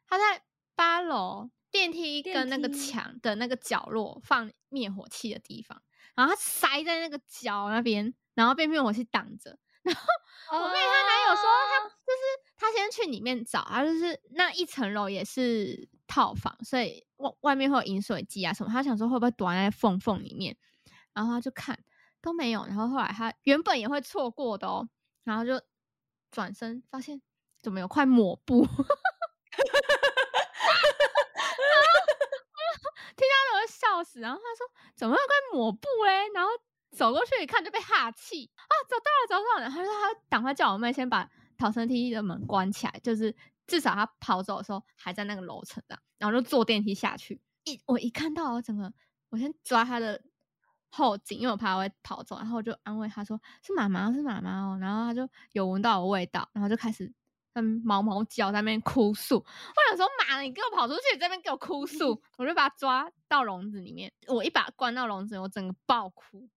[0.06, 0.44] 他在
[0.76, 5.82] 八楼电梯跟那个梯墙的那个角落放灭火器的地方，
[6.18, 9.58] 然后他塞在那个角那边，然后被灭火器挡着。
[9.84, 12.22] 然后我妹她男友说他就是
[12.58, 20.58] 他先去里面找，他就是那一层楼也是套房，所以外外面会有饮水机啊什么，他想说会不会躲在缝缝里面，
[21.14, 21.80] 然后他就看
[22.22, 24.90] 都没有，然后后来他原本也会错过的哦，
[25.24, 25.62] 然后就
[26.32, 27.22] 转身发现
[27.62, 28.82] 怎么有块抹布，然后
[33.16, 33.26] 听
[34.20, 36.32] 然后他说怎么会有块抹布嘞？
[36.34, 36.50] 然后
[36.92, 39.70] 走过去一看就被哈气啊，找到了，找到了！
[39.70, 47.42] 他说他赶快叫我妹先把逃生梯的门关起来，就是至少他跑走的时候还在那个楼层的，然后就坐电梯下去。
[47.66, 48.94] 一我一看到我整个，
[49.30, 50.22] 我先抓他的
[50.90, 54.78] 后颈，因为我怕他会跑走，然后我就安慰他说是妈妈，是妈妈哦。
[54.80, 57.12] 然后他就有闻到我味道，然后就开始
[57.58, 59.36] 嗯毛毛脚，在那边哭诉。
[59.38, 66.48] 我想说妈，你给我跑出去，你在那边给我哭诉， 我就把他抓到笼子里面，我一把关到笼子，我整个爆哭。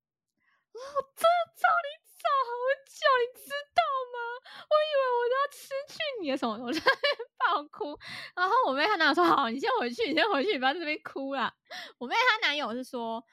[0.72, 0.80] 我
[1.16, 2.50] 真的找你找好
[2.86, 3.82] 久，你知道
[4.12, 4.16] 吗？
[4.70, 7.98] 我以为我都要失去你了什么，我就在那边爆哭。
[8.36, 11.52] 然后我妹她男友说：“好，你先回去，你先回去，你不要在这边哭啦。”
[11.98, 13.24] 我妹她男友是说，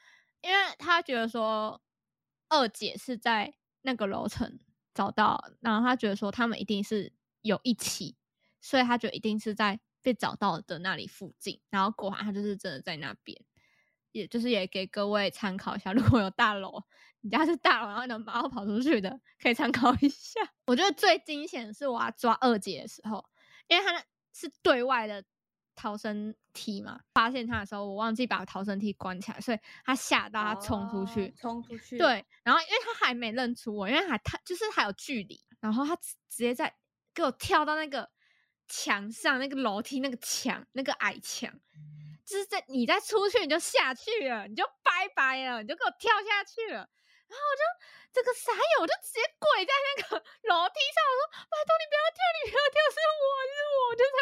[0.41, 1.80] 因为她觉得说
[2.49, 3.53] 二姐是在
[3.84, 4.60] 那个楼层
[4.93, 7.13] 找到，然后她觉得说他们一定是
[7.47, 8.15] 有一起，
[8.62, 11.60] 所以他觉得一定是在被找到的那里附近。
[11.71, 13.43] 然后果然他就是真的在那边。
[14.13, 16.81] 也就是也给各位参考一下，如果有大楼，
[17.21, 20.39] 你家是大楼，然后能把我跑出去的，可以参考一下。
[20.65, 23.23] 我觉得最惊险的是我要抓二姐的时候，
[23.67, 25.23] 因为她那是对外的
[25.75, 36.75] 逃生梯嘛，发现她的时候，我忘记把逃生梯关起来，所以她吓到，她冲出去哦，冲出去，，对，然后因为他还没认出我，因为还他就是还有距离，然后他直直接在
[37.17, 38.12] 给我跳到那个
[38.67, 41.49] 墙上，那个楼梯那个墙，那个矮墙，
[42.23, 46.86] 就是在你再出去你就下去了，你就拜拜了，你就给我跳下去了。
[47.25, 47.63] 然后我就
[48.13, 54.19] 这个傻眼，我就直接跪在那个 楼梯上，我说：“拜托你不要跳，你不要跳，是我是我。”我就在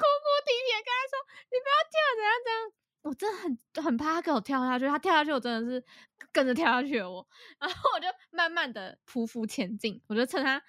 [0.00, 1.14] 哭哭啼啼的跟他说
[1.52, 2.72] ：“你不要跳，怎样怎样。”
[3.02, 5.84] 我真的很很怕他给我跳下去，他跳下去，我真的是
[6.32, 7.26] 跟着跳下去了我。
[7.60, 10.60] 然后我就慢慢的匍匐前进，我就趁他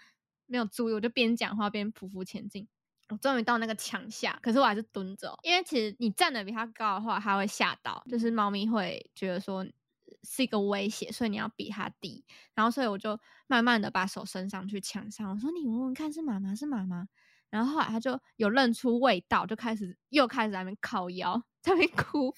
[0.51, 2.67] 没有注意，我就边讲话边匍匐前进。
[3.07, 9.65] 我终于到那个墙下，可是我还是蹲着，因为其实你站的比它高的话，它会吓到，就是猫咪会觉得说
[10.23, 12.23] 是一个威胁，所以你要比它低。
[12.53, 17.07] 然后所以我就慢慢的把手伸上去墙上，我说你闻闻看是妈妈是妈妈。
[17.49, 22.33] 然后后来它就有认出味道，就开始又开始在那边靠腰，在那边哭，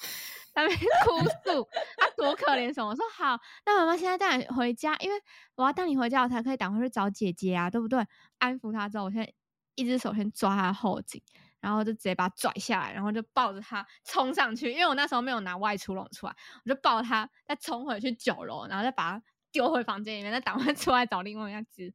[0.54, 2.90] 在那边哭诉，他多可怜什么？
[2.90, 5.22] 我说好，那妈妈现在带你回家，因为
[5.56, 8.06] 我要带你回家，我才可以赶快去找姐姐啊，对不对？
[8.40, 9.34] 安抚他之后，我现在
[9.76, 11.22] 一只手先抓他后颈，
[11.60, 21.94] 然后就直接把他拽下来，然后就抱着他冲上去，因为我那时候没有拿外出笼出来，我就抱他再冲回去九楼，然后再把他丢回房间里面，再赶快出来找另外一只。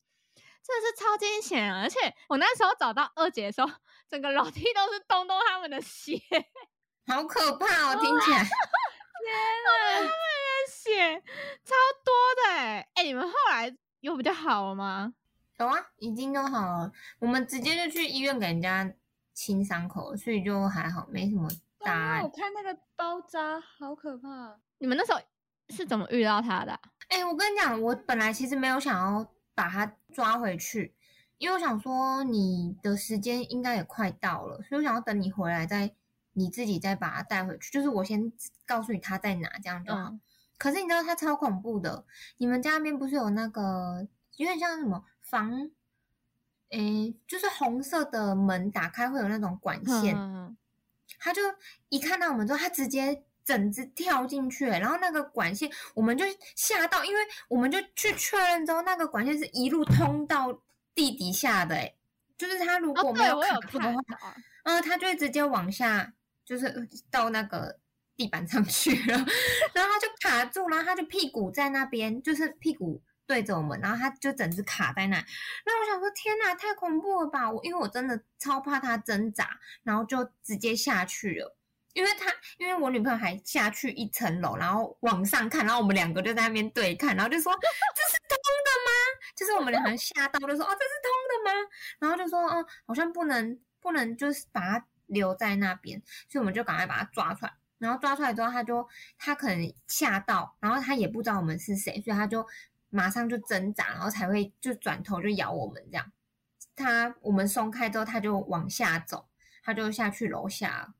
[0.61, 1.81] 真的是超惊险啊！
[1.81, 3.71] 而且我那时候找到二姐的时候，
[4.07, 6.21] 整个楼梯都是东东他们的血，
[7.09, 7.97] 好可怕哦！
[8.01, 9.33] 听起来， 天
[9.64, 10.12] 哪，他们的
[10.71, 11.23] 血
[11.64, 12.88] 超多的哎！
[12.94, 15.14] 哎，你们后来有比较好了吗？
[15.59, 16.92] 有啊，已经都好了。
[17.18, 18.92] 我们直接就去医院给人家
[19.33, 21.49] 清伤口，所以就还好，没什么
[21.81, 22.23] 大碍。
[22.23, 24.59] 我看那个包扎好可怕。
[24.79, 25.21] 你们那时候
[25.71, 26.79] 是怎么遇到他的？
[27.09, 29.27] 哎，我跟你讲，我本来其实没有想要。
[29.59, 30.94] 把他抓回去，
[31.38, 35.92] 因为我想说你的时间应该也快到了，所以我想要等你回来再
[36.38, 37.70] 你自己再把它带回去。
[37.70, 38.33] 就是我先
[38.64, 40.14] 告诉你它在哪，这样就好。
[40.57, 42.05] 可是你知道它超恐怖的，
[42.37, 45.70] 你们家那边不是有那个有点像什么防，
[46.70, 50.16] 诶，就是红色的门打开会有那种管线，
[51.18, 51.42] 他就
[51.88, 53.24] 一看到我们之后，他直接。
[53.48, 56.22] 整只跳进去，然后那个管线我们就
[56.55, 60.53] 吓到，因为我们就去确认之后，那个管线是一路通到
[60.94, 61.94] 地底下的，哎，
[62.37, 64.03] 就是它如果没有卡住的话，
[64.64, 66.12] 嗯，它就会直接往下，
[66.49, 67.79] 就是到那个
[68.17, 69.19] 地板上去了，
[69.75, 75.23] 然后他就卡住，然后他就屁股在那边，就是屁股对着我们，然后他就整只卡在那。
[75.67, 77.51] 那我想说，天哪，太恐怖了吧！
[77.51, 81.55] 我因为我真的超怕他挣扎，然后就直接下去了。
[81.93, 88.91] 因为他，因为我女朋友还下去一层楼，然后往上看，然后我们两个就在那边对看，然后就说这是通的吗？
[89.37, 91.69] 就是我们两个人吓到，就说哦这是通的吗？
[91.99, 97.53] 然后就说哦好像不能不能就是把它留在那边，所以我们就赶快把它抓出来。
[97.79, 102.47] 然后抓出来之后，他就他可能吓到，然后他也不知道我们是谁，所以他就
[102.90, 106.11] 马上就挣扎，然后才会就转头就咬我们这样。
[106.75, 109.29] 他我们松开之后，他就往下走，
[109.62, 110.94] 他就下去楼下。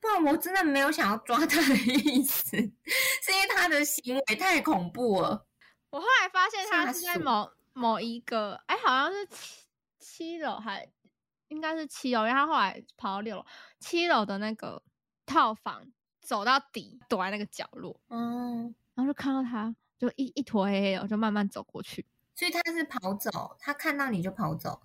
[0.00, 5.46] 不然我真的没有想要抓他的意思，是因为他的行为太恐怖了。
[5.90, 9.64] 我后来发现他是在某某一个，哎，好像是七
[10.00, 10.88] 七楼，还
[11.52, 13.44] 应该是七楼，因为他后来跑到六楼，
[13.78, 14.82] 七楼的那个
[15.26, 15.86] 套房，
[16.20, 22.06] 走到底躲在那个角落，嗯，然后就看到他，就一一坨黑黑的，我就慢慢走过去。
[22.34, 24.80] 所以他是跑走，他看到你就跑走。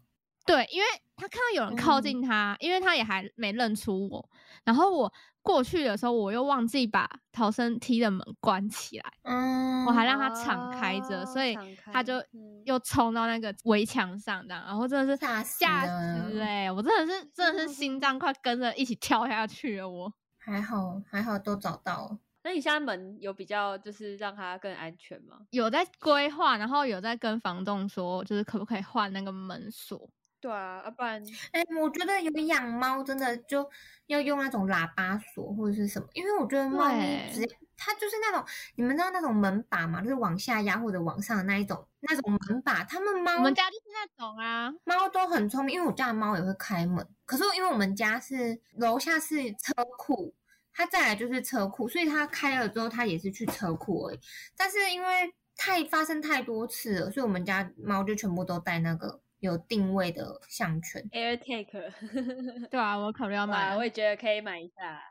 [0.45, 4.29] 对，因为他看到有人靠近他，因为他也还没认出我。
[4.63, 5.13] 然后我
[5.47, 11.57] 过去的时候，我又忘记把逃生梯的门关起来，嗯，我还让它敞开着，所以
[11.91, 12.21] 他就
[12.65, 16.69] 又冲到那个围墙上，这样，然后真的是吓死哎！
[16.69, 19.89] 我真的是真的是 心脏快跟着一起跳下去了。
[19.89, 22.19] 我还好还好都找到了。
[22.43, 25.37] 那你现在门有比较就是让它更安全吗？
[25.51, 30.09] 有在规划，然后有在跟房东说，就是可不可以换那个门锁。
[30.47, 33.69] 对啊，要不然，哎，我觉得有养猫真的就
[34.05, 38.41] 要用那种喇叭锁或者是什么，因为我觉得猫咪直接它就是那种，
[38.75, 50.33] 你们知道那种门把嘛，就是往下压或者往上的那一种那种门把，他们猫，我们家就是那种啊，猫都很聪明，因为我家的猫也会开门，可是因为我们家是楼下是车库，
[50.71, 54.19] 它再来就是车库，所以它开了之后它也是去车库而已，
[54.55, 59.19] 但是因为太发生太多次了，所以我们家猫就全部都带那个。
[59.39, 65.01] 有定位的项圈，AirTag，对啊，我考虑要买，我也觉得可以买一下。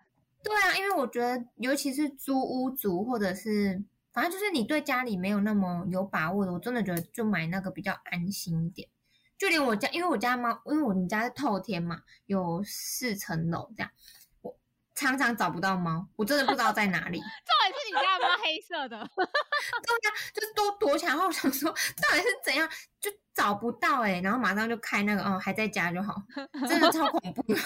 [0.43, 8.89] 对啊，因为我觉得，尤其是租屋族，或者是反正就是你对家里没有那么有把握的，我真的觉得就买那个比较安心一点。
[9.39, 13.91] 就连我家，因为我家猫，因为我们家是透天嘛，有四层楼这样。
[14.97, 17.19] 常常找不到猫，我真的不知道在哪里。
[17.47, 21.13] 重点是你家猫黑色的， 对呀，就是都躲起来。
[21.13, 26.15] 然后我想说，到底是怎样，就找不到哎，然后马上就开那个，哦，还在家就好，
[26.67, 27.61] 真的超恐怖的。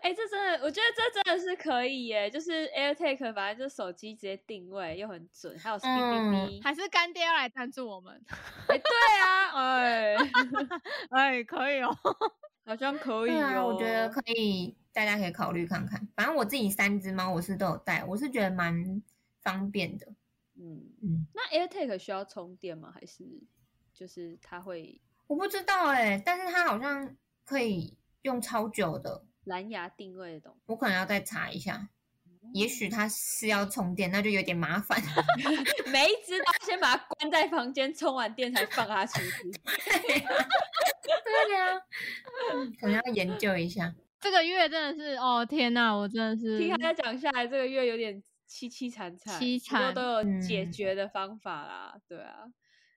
[0.00, 8.14] 哎、这真的，我觉得这真的是可以耶，就是 AirTag，反正就是手机直接定位又很准，还有 Speed 嗯 BB，还是干爹要来赞助我们？
[8.68, 10.16] 哎、对啊，哎，
[11.10, 11.96] 哎，可以哦。
[12.64, 13.66] 好像可以哦。
[13.66, 16.08] 我觉得可以，大家可以考虑看看。
[16.14, 19.02] 反正我自己三只猫，我是都有带，我是觉得蛮
[19.40, 20.06] 方便的。
[20.54, 22.92] 嗯，嗯，那 AirTag 需要充电吗？
[22.94, 23.24] 还是
[23.92, 30.60] 就是它会我不知道哎、但是它好像可以用超久的，蓝牙定位的东西？
[30.66, 31.88] 我可能要再查一下。
[32.54, 35.00] 也许它是要充电，那就有点麻烦。
[35.90, 39.50] 每一只都要先把它关在房间，充完电才放它出去。
[41.24, 41.80] 对呀、
[42.52, 43.94] 嗯可能要研究一下。
[44.22, 52.44] 这个月真的是，哦天哪，我真的是听他在讲下来，这个月有点凄凄惨惨，凄不过惨都有解嗯决的方法啦，对啊。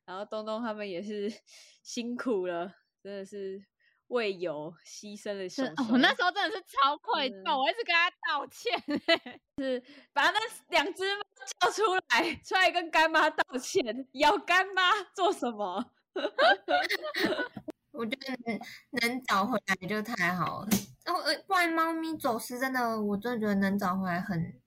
[0.06, 1.32] 然后东东他们也是
[1.84, 3.66] 辛苦了，真的是
[4.08, 8.74] 为友牺牲了手是，我那时候真的是超愧嗯疚，我一直跟他道歉。
[9.58, 9.82] 是
[10.14, 11.22] 把那两只猫
[11.62, 13.82] 叫出来，出来跟干妈道歉，
[14.14, 15.94] 咬干妈做什么？
[17.92, 18.60] 我觉得能
[19.02, 20.68] 能找回来就太好了。
[21.06, 24.60] 然后呃，不然猫咪走失真的，我真的觉得能找回来很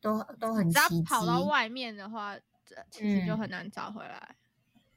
[0.00, 0.84] 都都很只要。
[1.04, 3.38] 跑到外面的话，这其实就嗯。
[3.38, 4.36] 很难找回来。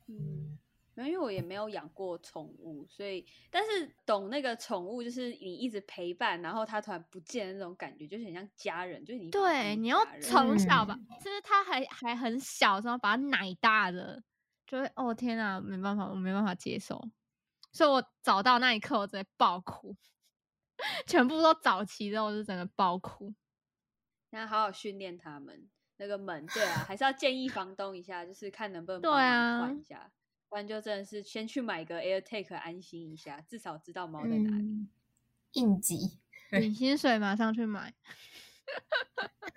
[0.05, 0.57] 嗯，
[0.95, 14.23] 因为我也没有养过宠物，所以但是懂那个宠物，就是你一直陪伴，然后它突然不见的那种感觉，就是很像家人，就是你对，你要从小吧嗯，就是它还还很小的时候把它奶大的，
[14.65, 17.03] 就会哦天啊，没办法，我没办法接受，
[17.71, 19.95] 所以我找到那一刻，我直接爆哭，
[21.05, 23.33] 全部都早期之后，我就整个爆哭。
[24.29, 25.69] 那好好训练他们。
[25.99, 30.11] 那个门，对啊，还是要建议房东一下，就是看能不能对帮忙啊换一下，
[30.47, 34.63] 不然就真的是先去买个 AirTag 安心一下，至少知道猫在哪里。
[34.63, 34.89] 嗯，
[35.53, 36.19] 应急。
[36.51, 37.95] 领薪水马上去买，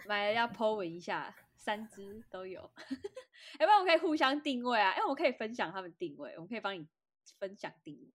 [0.06, 2.62] 买了要 po 文一下，三只都有。
[3.58, 6.86] 要 不然我们可以互相定位啊，因为我可以分享他们定位，我们可以帮你
[7.38, 8.10] 分享定位。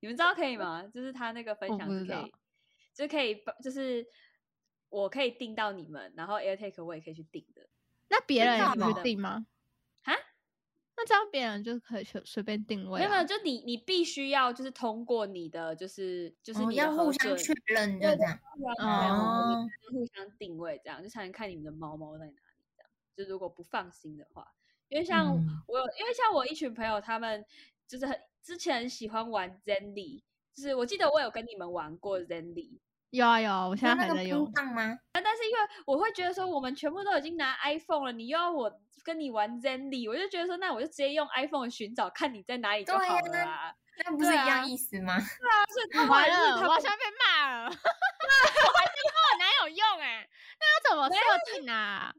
[0.00, 0.86] 你们知道可以吗？
[0.92, 2.32] 就是他那个分享是可以，
[2.94, 4.06] 就是可以帮，就是
[4.88, 7.68] 我可以订到你们，然后 AirTag 我也可以去订的。
[8.08, 9.46] 那别人可以定吗？
[10.02, 10.14] 啊？
[10.96, 13.02] 那这样别人就可以随随便定位、啊？
[13.02, 18.38] 没有没有，就你你必须要就是通过你的就是就是哦，你的要互相确认，就对这样。
[18.56, 22.36] 对哦你互相定位，这样就才能看你们的猫猫在哪里。
[22.76, 24.52] 这样，就如果不放心的话，
[24.88, 27.44] 因为像嗯我有，因为像我一群朋友，他们
[27.90, 30.22] 就是很之前喜欢玩 Zenly，
[30.54, 32.78] 就是我记得我有跟你们玩过 Zenly，
[33.10, 34.96] 有啊有啊，我现在那个还在用吗？
[35.12, 38.72] 但是因为我会觉得说，我们全部都已经拿 iPhone 了，你又要我
[39.04, 43.74] 跟你玩 Zenly，我就觉得说，那我就直接用 iPhone 寻找，看你在哪里就好了呀啊。
[44.04, 45.18] 那不是一对啊样意思吗？
[45.18, 47.64] 所以 他后来完了，他好像被骂了。
[47.66, 50.28] 我还是跟我男友用哎、
[50.60, 52.14] 那要怎么设定啊？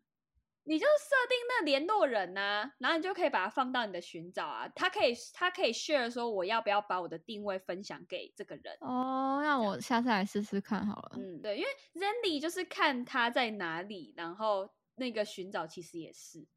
[0.72, 8.78] 你就设定那联络人呐、然后你就可以把它放到你的寻找啊，他可以他可以 share 说我要不要把我的定位分享给这个人。
[8.80, 11.12] 哦，那我下次来试试看好了。
[11.18, 16.48] 嗯，对，因为 Zenly 就是看他在哪里，然后那个寻找其实也是，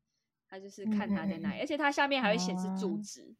[0.49, 3.35] 他就是看他在哪里，而且他下面还会显示住哦址，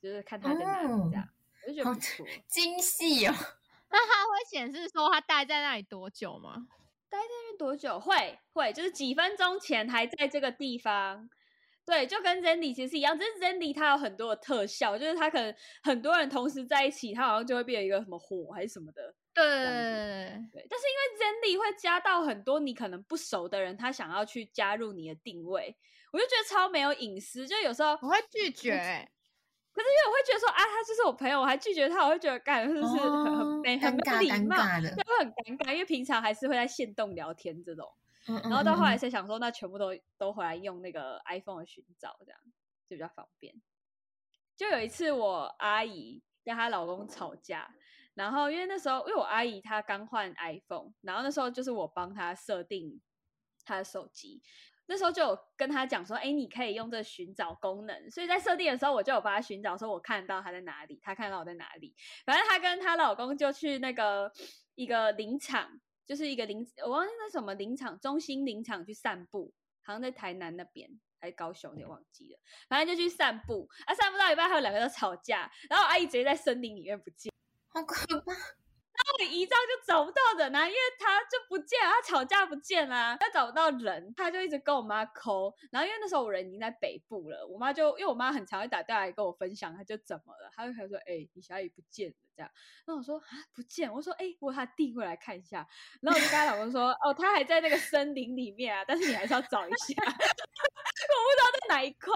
[0.00, 1.28] 就是看他在哪里这样，
[1.66, 2.26] 我就觉得不错。
[2.48, 3.34] 精细哦。
[3.90, 6.66] 那他会显示说他待在那里多久吗？
[7.14, 7.98] 待在那边多久？
[8.00, 11.28] 会会，就是几分钟前还在这个地方。
[11.86, 19.14] 对，就跟 Zendy 其实一样，只是 Zendy 它有很多的特效，就是它可能很多人同时在一起，它好像就会变成一个什么火还是什么的。
[19.34, 19.62] 对对
[20.50, 25.76] 对，但是因为 Zendy 会加到很多你可能不熟的人，他想要去加入你的定位，
[26.12, 27.46] 我就觉得超没有隐私。
[27.46, 29.10] 就有时候，我会拒绝、欸。
[29.74, 37.86] 可是因为我会觉得说啊，他就是我朋友，我还拒绝他，我会觉得干是不是很很很尴尬尴没礼貌，的对，会很尴尬，因为平常还是会在线动聊天这种。
[38.26, 42.40] 嗯然后到后来嗯才想说，那全部都都回来用那个 iPhone 的寻找，这样
[42.88, 43.54] 就比较方便。
[44.56, 47.74] 就有一次，我阿姨跟她老公吵架，
[48.14, 52.98] 然后因为那时候，因为我阿姨她刚换 iPhone，然后那时候就是我帮她设定
[53.66, 54.40] 她的手机，
[54.86, 61.94] 那时候就有跟她讲说，哎，你可以用这寻找功能，所以在设定的时候，我就有帮她寻找，说我看到她在哪里，她看到我在哪里。
[62.24, 64.32] 反正她跟她老公就去那个
[64.74, 69.52] 一个林场，就是一个林，我忘记那什么林场，中心林场去散步，
[69.82, 72.38] 好像在台南那边还是高雄，有点忘记了。
[72.68, 77.32] 反正就去散步，啊，散步到一半，还有两个人吵架，然后阿姨直接在森林里面不见。
[77.68, 78.32] 好可怕。
[79.12, 85.54] 我里姨丈就找不到人啊，因为他就不见，他吵架不见啦、他找不到人，他就一直跟我妈抠。
[85.70, 92.50] 然后因为那时候我人已经在北部了，我妈就因为我妈很常会打电话来跟我分享，她就怎么了，她就开始说：“哎、你小姨不见了。”这样，
[92.86, 95.66] 那我说啊不见，我说哎、我把他递过来看一下，
[96.00, 102.10] 然后我就跟她老公说：“哦，他还在那个森林里面啊，但是你还是要找一下， 我不知道在哪一块。”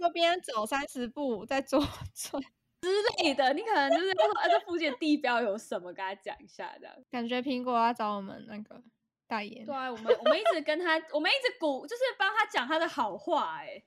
[0.00, 1.78] 那边走三十步，再左
[2.14, 2.42] 转。
[2.90, 6.94] 类的，你可能就是说，啊，这附近的地标有什么，跟他讲一下这样。
[7.10, 8.82] 感觉苹果要找我们那个
[9.26, 9.64] 代言。
[9.64, 13.66] 对啊，我们我们一直跟他，我们一直鼓，就是帮他讲他的好话、哎，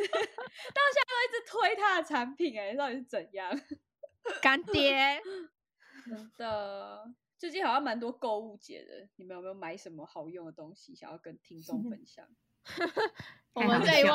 [0.00, 3.60] 到现在都一直推他的产品、哎，到底是怎样？
[4.40, 5.20] 干爹，
[6.04, 7.08] 真的，
[7.38, 12.26] 最近好像蛮多购物节的，你们有没有买什么好用的东西想要跟听众分享？
[13.54, 14.10] 我们这一位，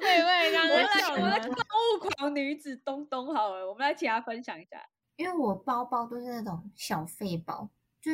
[0.00, 1.54] 这一位刚我们来，刚笑我们来购
[1.94, 4.88] 物狂女子东东好了，我们来请她分享一下。
[5.16, 7.68] 因为我包包都是那种小费包，
[8.00, 8.10] 就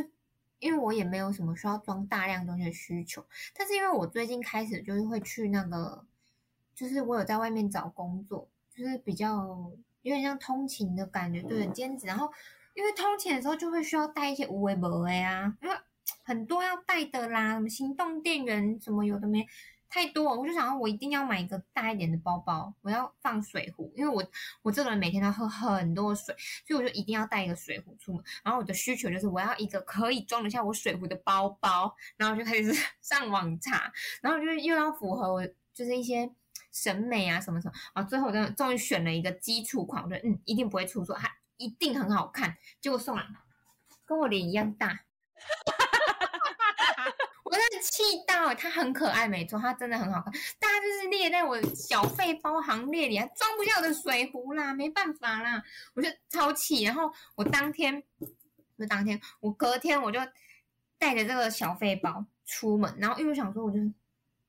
[0.59, 3.25] 因为我也没有什么需要装大量东西的需求，
[3.55, 6.05] 但是因为我最近开始就是会去那个，
[6.75, 9.71] 就是我有在外面找工作，就是比较
[10.03, 12.07] 有点像通勤的感觉，对，兼职。
[12.07, 12.31] 然后
[12.75, 15.77] 因为通勤的时候就会需要带一些无为不为啊，因为
[16.25, 19.47] 很多要带的啦，什么行动电源什么有的没。
[19.91, 24.23] 太多了，我就想要我一定要买一个大一点的包包，我要放水壶，因为我
[24.63, 26.35] 我这个人每天都要喝很多水，
[26.67, 28.23] 所以我就一定要带一个水壶出门。
[28.45, 36.31] 然后我的需求就是我要一个可以装得下我水壶的包包，然后就开始 上网查，然后就又要符合我就是一些
[36.73, 43.25] 审美啊什么什么，啊最后我真的终于选了一个基础款，我觉得嗯一定不会出错，它一定很好看，结果送来
[44.05, 45.01] 跟我脸一样大。
[47.79, 50.33] 气到，它很可爱，没错，它真的很好看。
[50.59, 55.63] 大家就是列在我小费包行列里，还装不下我的水壶啦，没办法啦，
[55.95, 56.85] 我就超气。
[56.85, 60.21] 然后我当天，不是当天，我隔天我就
[60.99, 63.79] 带着这个小费包出门，然后因为我想说，我就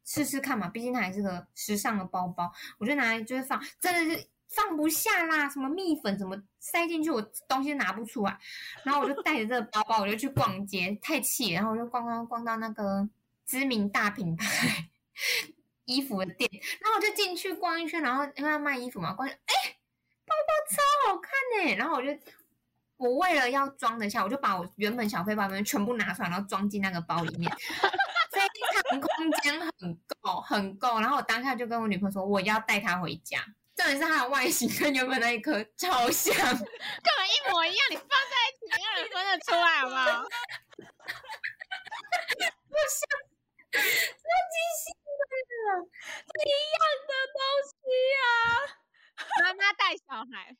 [0.06, 8.36] 试试看嘛，毕竟它还是个时尚的包包，我就拿来就是放，真的是放不下啦，什么蜜粉什么塞进去，我东西拿不出来。
[8.84, 13.08] 然后我就带着这个包包，我就去逛街，太气，然后我就逛逛逛到那个
[13.50, 14.46] 知名大品牌
[15.86, 16.50] 衣服的店，
[16.82, 19.36] 然后我就进去逛一圈，然后因为要卖衣服嘛，逛哎，
[20.26, 21.32] 包包超好看
[21.66, 22.10] 呢，然后我就。
[23.00, 27.50] 我为了要装得下，我就把我原本小背包里面全部拿出来，然后装进那个包里面，
[28.30, 31.00] 非常空间很够，很够。
[31.00, 33.40] 然后我当下就跟我女朋友说，我要带它回家。
[33.78, 40.26] 重点是它的外形跟原本那一颗超像，根本一模一样，你放在一起没有人分得出来，好不好？
[43.72, 45.90] 超级新的。
[46.40, 47.72] 一样的东西
[48.18, 48.24] 啊！
[49.44, 50.56] 妈妈带小孩，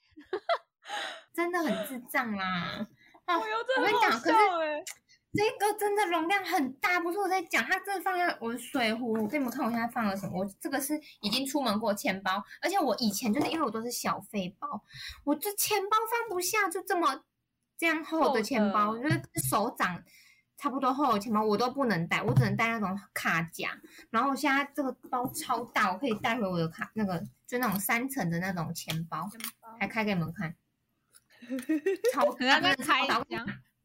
[1.34, 2.88] 真的很智障啦！
[3.26, 4.38] 啊，我有真我跟你讲，可是
[5.34, 9.14] 这个真的容量很大，不是我在讲，它真的放在我的水壶。
[9.14, 10.40] 我给你们看，我现在放了什么？
[10.40, 14.84] 我这个是已经出门过钱包，而且我以前就是因为我都是小费包，
[15.24, 17.24] 我这钱包放不下，就这么
[17.78, 20.04] 这样厚厚的钱包，的就是手掌
[20.60, 23.70] 差不多厚的钱包，我都不能带，我只能带那种卡夹。
[24.10, 29.30] 然后我现在这个包超大，我可以带回我的卡那个就那种三层的那种钱包，
[29.80, 30.54] 还开给你们看，
[32.14, 33.26] 超可大，开箱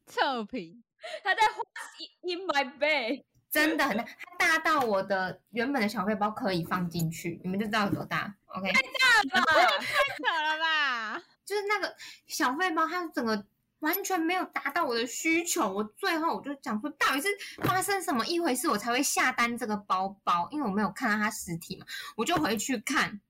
[0.05, 0.83] 测评，
[1.23, 3.23] 他在 What's in my bag？
[3.49, 4.03] 真的很大，
[4.37, 8.35] 它大到我的原本的小背包可以放进去，你们就知道有多大。
[8.47, 9.53] OK，太大了吧？
[9.79, 11.23] 太扯了吧？
[11.45, 11.95] 就是那个
[12.27, 13.45] 小背包，它整个
[13.79, 15.71] 完全没有达到我的需求。
[15.71, 17.27] 我最后我就讲说，到底是
[17.63, 23.21] 发生什么一回事，我才会下单这个包包，因为我没有看到它实体嘛，我就回去看，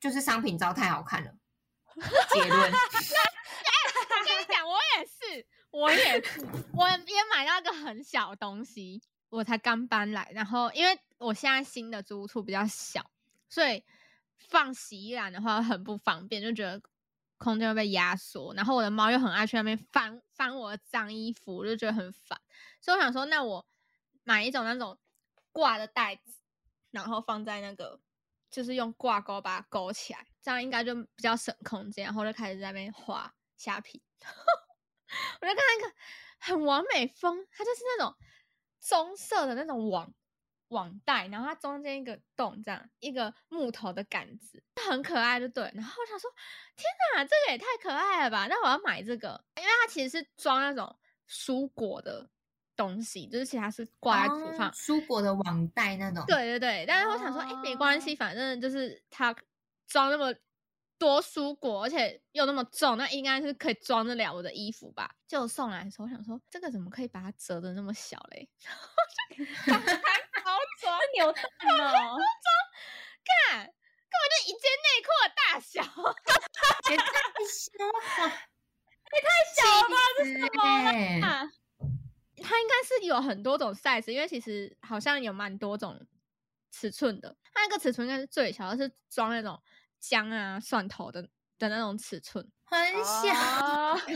[0.00, 1.32] 就是商品照太好看了。
[2.32, 2.66] 结论，我
[4.24, 6.40] 跟你讲，我也是，我也是，
[6.72, 6.96] 我也
[7.34, 13.10] 买到一个很小东西，我才刚搬来，然后因为我现在新的租屋处比较小，
[13.48, 13.84] 所以
[14.48, 16.80] 放洗衣篮的话很不方便，就觉得
[17.40, 18.54] 空间会被压缩。
[18.54, 22.40] 然后我的猫又很爱去那边翻翻我的脏衣服，我就觉得很烦，
[22.80, 23.66] 所以我想说，那我
[24.22, 24.96] 买一种那种
[25.50, 26.38] 挂的袋子，
[26.92, 28.00] 然后放在那个。
[28.52, 32.04] 就是用挂钩把它勾起来，这样应该就比较省空间。
[32.04, 34.02] 然后就开始在那边画虾皮，
[35.40, 35.94] 我就看那个
[36.40, 38.12] 很完美风，它就是那种
[38.80, 40.12] 棕色的那种网
[40.70, 45.70] 网袋，然后它中间一个洞，这样一个木头的杆子，很可爱，就对。
[45.74, 46.28] 然后我想说，
[46.74, 48.46] 天哪，这个也太可爱了吧！
[48.48, 50.96] 那我要买这个，因为它其实是装那种
[51.28, 52.28] 蔬果的
[52.76, 54.68] 东西，就是其他是挂在厨房。
[54.68, 56.24] 哦蔬果的网袋那种。
[56.26, 59.34] 对对对，但是我想说，哎、没关系，反正就是它
[59.86, 60.32] 装那么
[61.00, 65.10] 多蔬果，而且又那么重，那应该是可以装得了我的衣服吧？
[65.26, 68.46] 就送来的时候，我想说这个怎么可以把它折的那么小嘞？
[68.60, 68.84] 然后
[69.34, 69.42] 就
[69.72, 71.42] 打开包装， 扭蛋
[71.80, 72.18] 哦，
[73.48, 75.80] 看根本就一件内裤的大小，
[76.92, 77.08] 也太
[77.48, 77.96] 小了，
[79.56, 79.96] 小了吧？
[80.18, 80.60] 这是什么？
[81.26, 81.48] 啊，
[82.42, 86.06] 它应该是有很多种 size，因为其实好像有蛮多种
[86.70, 87.34] 尺寸的。
[87.54, 89.60] 它那个尺寸应该是最小的，是装那种
[90.00, 91.22] 姜啊、蒜头的
[91.58, 93.34] 的那种尺寸，很小，
[93.64, 94.00] 哦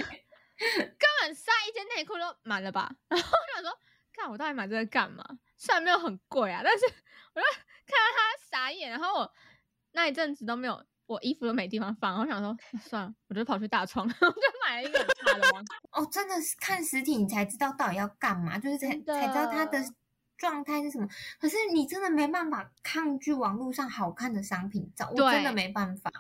[0.57, 2.91] 根本塞一件内裤都满了吧？
[3.09, 3.79] 然后我想说，
[4.13, 5.25] 看我到底买这个干嘛？
[5.57, 7.47] 虽然没有很贵啊，但是我就
[7.87, 9.33] 看到他傻眼，然后我
[9.93, 19.79] 那一阵子都没有，我衣服都没地方放，我想说算了，我就跑去大创， 我就买了一个很大的网哦，真的是看实体你才知道到底要干嘛，就是才才知道它的
[20.45, 21.09] 状态是什么。
[21.41, 26.11] 可是你真的没办法抗拒网络上好看的商品照，我真的没办法，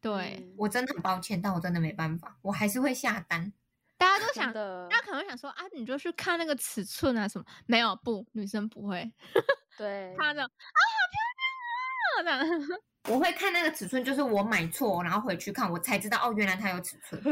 [0.00, 3.50] 对，嗯我真的很抱歉，但我真的没办法，我还是会下单。
[3.96, 7.44] 大家都想大家可能会想说啊，你就去看那个尺寸啊什么？
[7.66, 9.10] 没有，不，女生不会
[9.78, 12.44] 对，她的啊，好漂亮啊！
[13.08, 17.20] 我会看那个尺寸，就是我买错，然后回去看，我才知道哦，原来它有尺寸。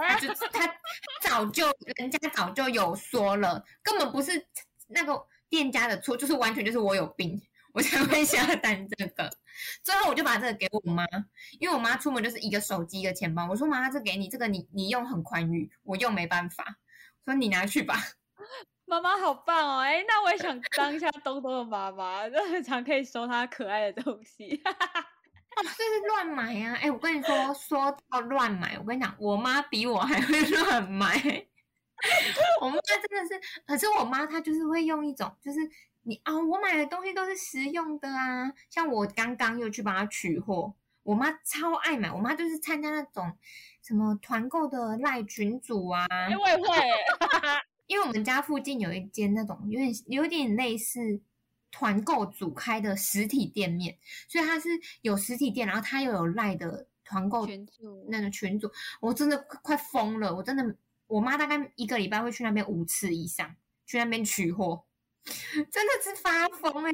[0.00, 0.72] 他就他
[1.22, 1.66] 早就
[1.96, 4.32] 人家早就有说了，根本不是
[4.88, 7.40] 那个店家的错，就是完全就是我有病，
[7.72, 9.30] 我才会下单这个。
[9.82, 11.04] 最后我就把这个给我妈，
[11.58, 16.64] 因为我妈出门就是一个手机一个钱包，我说妈，这给你，这个你你用很宽裕，我用没办法，
[17.24, 17.96] 说你拿去吧。
[18.86, 19.80] 妈妈好棒哦！
[19.80, 24.62] 哎，那我也想当一下东东的妈妈， 就很常可以收他可爱的东西。
[24.64, 24.72] 哦，
[25.60, 26.74] 这是乱买啊！
[26.80, 31.47] 哎，我跟你说，说到乱买，我跟你讲，我妈比我还会乱买。
[32.60, 35.58] 我妈真的是，可是我妈她就是会用一种，就是
[36.02, 38.52] 你啊、我买的东西都是实用的啊。
[38.70, 40.72] 像我刚刚又去帮她取货，
[41.02, 43.36] 我妈超爱买，我妈就是参加那种
[43.82, 46.68] 什么团购的赖群组啊，哎，我也会，
[47.86, 51.20] 因为我们家附近有一间那种有点有点类似
[51.70, 53.96] 团购组开的实体店面，
[54.28, 54.68] 所以它是
[55.02, 58.70] 有实体店，然后它又有赖的团购群主那个群组，
[59.00, 60.76] 我真的快快疯了，我真的，
[61.08, 64.84] 我妈大概一个礼拜会去那边五次以上，去那边取货，
[65.70, 66.92] 真的是发疯哎、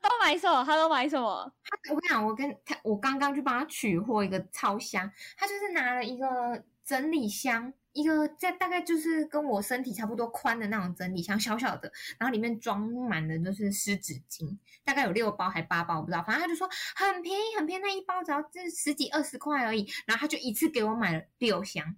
[0.00, 0.64] 都买什么？
[0.64, 1.52] 他都买什么？
[1.90, 21.96] 我跟你讲，我跟他，我刚刚去帮他取货一个超箱，他就是拿了一个整理箱，一个在大概就是跟我身体差不多宽的那种整理箱，小小的，然后里面装满了就是湿纸巾，大概有六包还八包，我不知道，反正他就说很便宜，很便宜，那一包只要这十几二十块而已，然后他就一次给我买了六箱，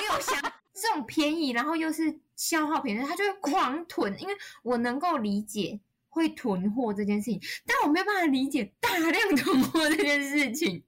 [0.00, 5.80] 六箱这种便宜，然后又是消耗品，他就会狂囤，因为我能够理解。
[6.14, 10.84] 会囤货这件事情，但我没有办法理解大量囤货这件事情。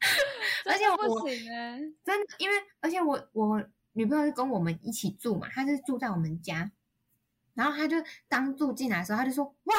[0.64, 3.62] 而且我真的，因为而且我我
[3.92, 6.72] 女朋友是跟我们一起住嘛，她是住在我们家，
[7.52, 7.98] 然后她就
[8.30, 9.74] 刚住进来的时候，她就说：“哇，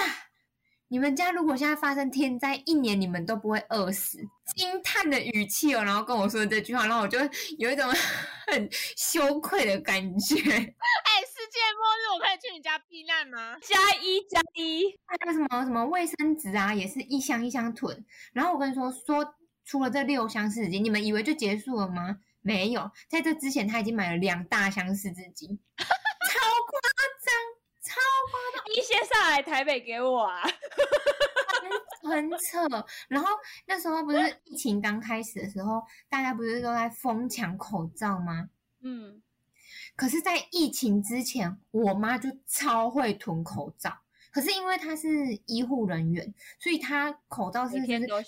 [0.94, 4.20] 你们家如果现在发生天灾，一年你们都不会饿死。”
[4.56, 7.18] 惊叹的语气哦，然后跟我说这句话，然后我就
[7.58, 7.91] 有一种
[8.46, 10.36] 很羞愧的感觉。
[10.46, 13.58] 哎，世界末日，我可以去你家避难吗？
[13.64, 18.06] 加一加一，还有什么什么卫生纸啊，也是一箱一箱囤。
[18.32, 19.34] 然后我跟你说，说
[19.66, 22.20] 出了这六箱湿纸巾，你们以为就结束了吗？
[22.41, 25.58] 没有，在这之前他已经买了两大箱湿纸巾，
[28.72, 30.41] 一先上来台北给我啊！
[32.03, 32.86] 很扯。
[33.07, 33.30] 然后
[33.66, 38.49] 那时候不是疫情刚开始的时候，大家不是都在疯抢口罩吗？
[38.82, 39.22] 嗯，
[39.95, 43.97] 可是，在疫情之前，我妈就超会囤口罩。
[44.32, 45.07] 可是因为她是
[45.45, 47.76] 医护人员，所以她口罩是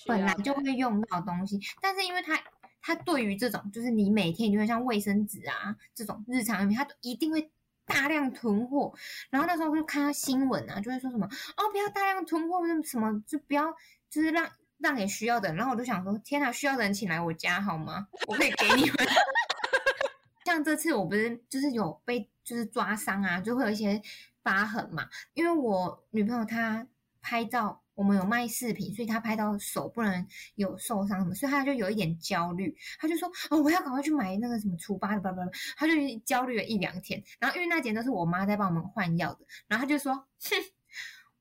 [0.07, 1.59] 本来就会用到的东西。
[1.81, 2.39] 但是因为她
[2.79, 7.51] 她对于这种就是你每天就会像卫生纸啊这种日常用品，她都一定会
[7.85, 8.93] 大量囤货。
[9.29, 13.71] 然后那时候就看到新闻啊，就会说什么哦不要大量囤货，什么就不要
[14.09, 15.57] 就是让让给需要的人。
[15.57, 18.07] 然后我就想说，天哪，需要的人请来我家好吗？
[18.27, 18.97] 我可以给你们。
[20.45, 24.01] 像这次我不是就是有被就是抓伤啊，就会有一些
[24.43, 25.07] 疤痕嘛。
[25.33, 26.85] 因为我女朋友她
[27.21, 32.75] 拍照，我们有卖饰品，所以他拍到手不能有受伤什么，所以他就有一点焦虑。
[32.99, 35.93] 他就说：“哦，我要赶快去买那个什么除疤的，叭叭叭。”他就
[36.25, 37.23] 焦虑了一两天。
[37.39, 40.55] 然后因为那几天都是我妈在帮我们换药的，然后他就说：“哼，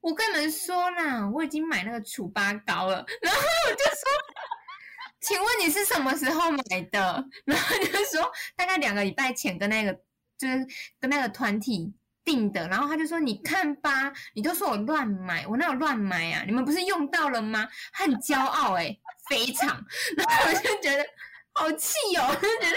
[0.00, 4.00] 我跟你们说啦，我已经买那个除疤膏了。”然后我就说。
[5.26, 6.58] 请问你是什么时候买
[6.92, 7.24] 的？
[7.46, 9.98] 然后就说大概两个礼拜前跟那个
[10.36, 10.66] 就是
[11.00, 11.90] 跟那个团体
[12.24, 16.42] 订的，然后他就说你看吧，你都说我乱买，我哪有乱买啊？
[16.46, 17.68] 你们不是用到了吗？
[17.92, 18.96] 他很骄傲哎、
[19.28, 19.68] 非常，
[20.16, 21.04] 然后我就觉得
[21.52, 22.76] 好气哦，我就觉得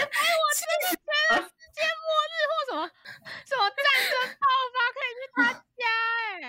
[1.74, 2.90] 界末日或什么
[3.46, 3.78] 什么战
[4.10, 5.82] 争爆发，可以去他家
[6.40, 6.46] 哎、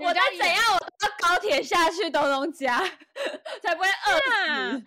[0.00, 2.78] 我再人家也怎样，我都要高铁下去东东家，
[3.62, 3.90] 才不会饿
[4.30, 4.84] 啊死。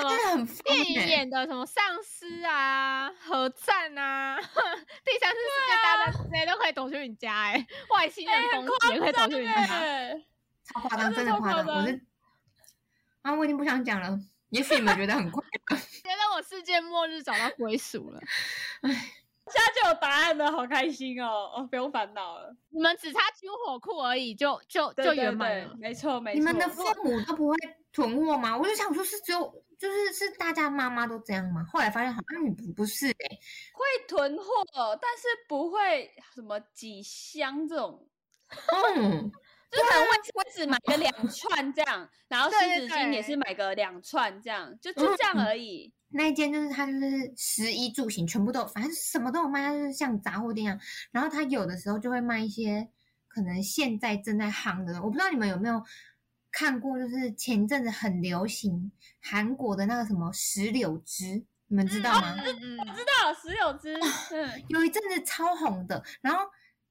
[0.00, 4.36] 什么真的很疯电影哎、演的什么丧尸啊、核战啊、
[5.04, 9.78] 第三次世界大战之类都可以躲去你家哎、外星人攻击也可以躲去你家。
[9.78, 10.26] 对，
[10.64, 12.00] 超夸张，真的夸张，我是
[13.22, 18.20] 啊，我已经不想讲了，也许你们觉得很快乐， 觉得我世界末日找到归属了，
[18.82, 21.50] 现在就有答案了，好开心哦！
[21.56, 25.74] 哦，不用烦恼了，你们只差军火库而已，就就就圆满了。
[25.76, 26.38] 没错没错。
[26.38, 27.56] 你们的父母都不会
[27.92, 28.56] 囤货吗？
[28.56, 31.64] 我就想说，是只有就是是大家妈妈都这样吗？
[31.72, 33.38] 后来发现好像你不不是哎、
[33.72, 34.44] 会囤货，
[35.00, 38.06] 但是不会什么几箱这种，
[38.96, 39.30] 嗯，
[39.70, 45.92] 就可能卫卫纸买个两串这样，然后湿纸巾也是买个两串这样，就就这样嗯而已。
[46.12, 50.78] 那一间就是它就是食衣住行全部都有，反正什么都有卖，它就是像杂货店一样。
[51.12, 52.88] 然后它有的时候就会卖一些
[53.28, 55.80] 可能现在正在夯的，我不知道你们有没有
[56.52, 58.90] 看过，就是前阵子很流行
[59.20, 62.34] 韩国的那个什么石榴汁，你们知道吗？
[62.36, 63.98] 嗯嗯，知道石榴汁，
[64.32, 66.44] 嗯，有一阵子超红的，然后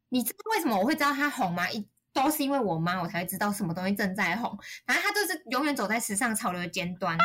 [0.09, 1.69] 你知道为什么我会知道它红吗？
[1.69, 4.57] 一都是因为我妈，我才会知道什么东西正在红。
[4.85, 7.15] 反正她就是永远走在时尚潮流的尖端，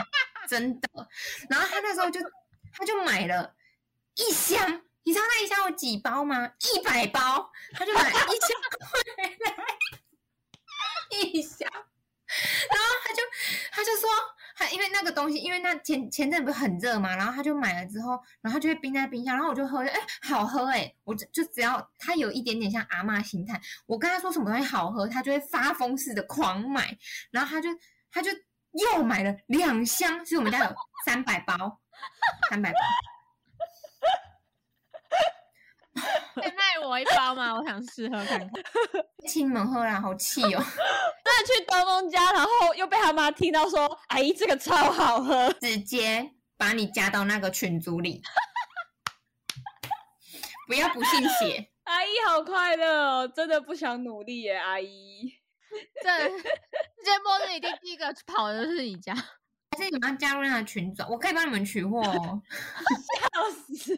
[0.46, 0.88] 真的。
[1.48, 2.20] 然后她那时候就，
[2.70, 3.54] 她就买了
[4.16, 6.52] 一箱，你知道那一箱有几包吗？
[6.60, 9.00] 一百包，她就买一箱回
[9.46, 9.64] 来，
[11.22, 11.68] 一箱。
[11.72, 13.22] 然后她就，
[13.72, 14.08] 她就说，
[14.56, 18.10] 她因为那个东西，因为那前前阵不是很热嘛，然后他就买了之后，
[18.42, 26.98] 然后他就会冰在冰箱，然后我就喝，哎，好喝哎，我就就只要他有一点点像阿嬷心态，我跟他说什么东西好喝，他就会发疯似的狂买，
[27.30, 27.70] 然后他就
[28.12, 28.30] 他就
[28.72, 31.80] 又买了两箱，所以我们家有三百包，
[32.50, 32.78] 三百包，
[35.94, 36.02] 可
[36.42, 37.54] 以卖我一包吗？
[37.54, 38.50] 我想试喝看看。
[39.28, 40.62] 请你们喝啦，好气哦，
[41.24, 48.22] 那去东东家，然后又被他妈听到说，阿姨这个超好喝，直接把你加到那个群组里，
[50.66, 51.70] 不要不信邪。
[51.84, 55.32] 阿姨好快乐哦，真的不想努力耶，阿姨。
[56.02, 56.42] 这世
[57.04, 59.14] 界末日一定第一个跑的就是你家。
[59.14, 62.40] 还是你们要加入那个群组，我可以帮你们取货哦。
[62.86, 63.94] 笑死！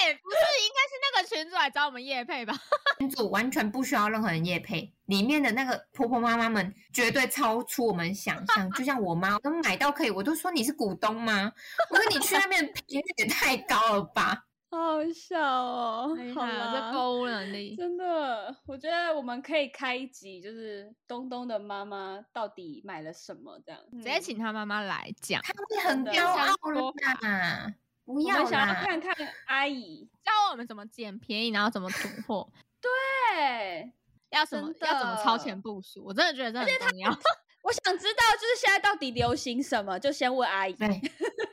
[0.00, 2.54] 哎、不是，应该是那个群主来找我们叶配吧？
[2.98, 8.70] 群主完全不需要任何人叶配，里面的那个婆婆妈妈们绝对超出我们想象。
[8.72, 11.52] 就像我妈，我都买到可以，我都说你是股东吗？
[11.90, 14.44] 我说你去那边的频率也太高了吧？
[14.68, 17.76] 好好笑哦，好了，这购物能力。
[17.76, 27.74] 真的，我觉得我们可以开一集，就是东东的妈妈到底买了什么这样，直直接请他妈妈来讲，他会很骄傲说了啦，
[28.06, 28.74] 不我要们想要。
[28.74, 29.14] 看看
[29.46, 32.50] 阿姨，教我们怎么捡便宜，然后怎么囤货，
[32.80, 33.92] 对，
[34.30, 36.02] 要什么要怎么超前部署。
[36.04, 37.10] 我真的觉得这很重要。
[37.62, 40.72] 我想知道就是现在到底流行什么，就先问阿姨。
[40.78, 41.00] 对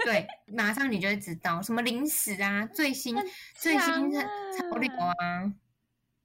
[0.06, 5.54] 对，马上你就会知道什么零食啊，最新很最新强的潮流啊啊。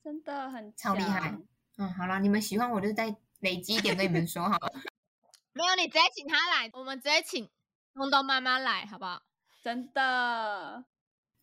[0.05, 1.35] 真的很超厉害
[1.79, 4.72] 嗯，好了，你们喜欢我就再累积一点跟你们说好了。
[5.53, 7.49] 没有，你直接请他来，我们直接请
[7.95, 9.22] 东东妈妈来，好不好？
[9.62, 10.84] 真的。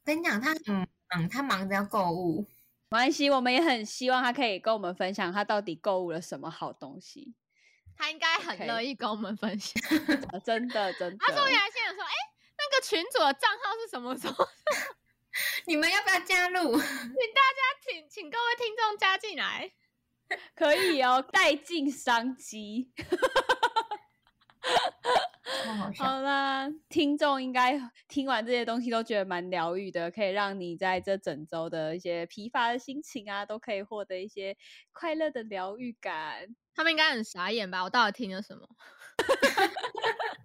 [0.03, 2.45] 跟你讲，他很忙，他忙着要购物。
[2.89, 7.34] 没关系，我们也很希望他可以跟我们分享他到底购物了什么好东西。
[7.97, 9.82] 他应该很乐意跟我们分享。
[10.32, 11.18] 啊 真的，真的。
[11.20, 12.11] 他说原来现在说，哎、
[12.57, 14.47] 那个群主的账号是什么时候？
[15.68, 16.61] 你们要不要加入？
[16.72, 19.72] 请大家请请各位听众加进来。
[20.55, 22.91] 可以哦，带进商机。
[25.64, 26.04] 超好笑。
[26.06, 34.58] 好啦，听众应该听完这些东西都觉得蛮疗愈的，可以让你在这整周的一些疲乏的心情啊，都可以获得一些
[34.91, 36.56] 快乐的疗愈感。
[36.74, 37.84] 他们应该很傻眼吧？
[37.84, 38.68] 我到底听了什么？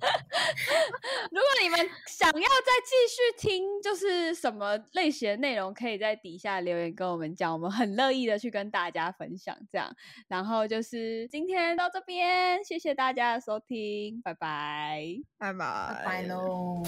[1.30, 9.56] 如果你们想要再继续听，就是什么类型的内容，可以在底下留言跟我们讲，我们很乐意的去跟大家分享。
[9.70, 9.94] 这样，
[10.28, 15.04] 然后就是今天到这边，谢谢大家的收听，拜拜。
[15.38, 16.82] 拜拜拜拜喽。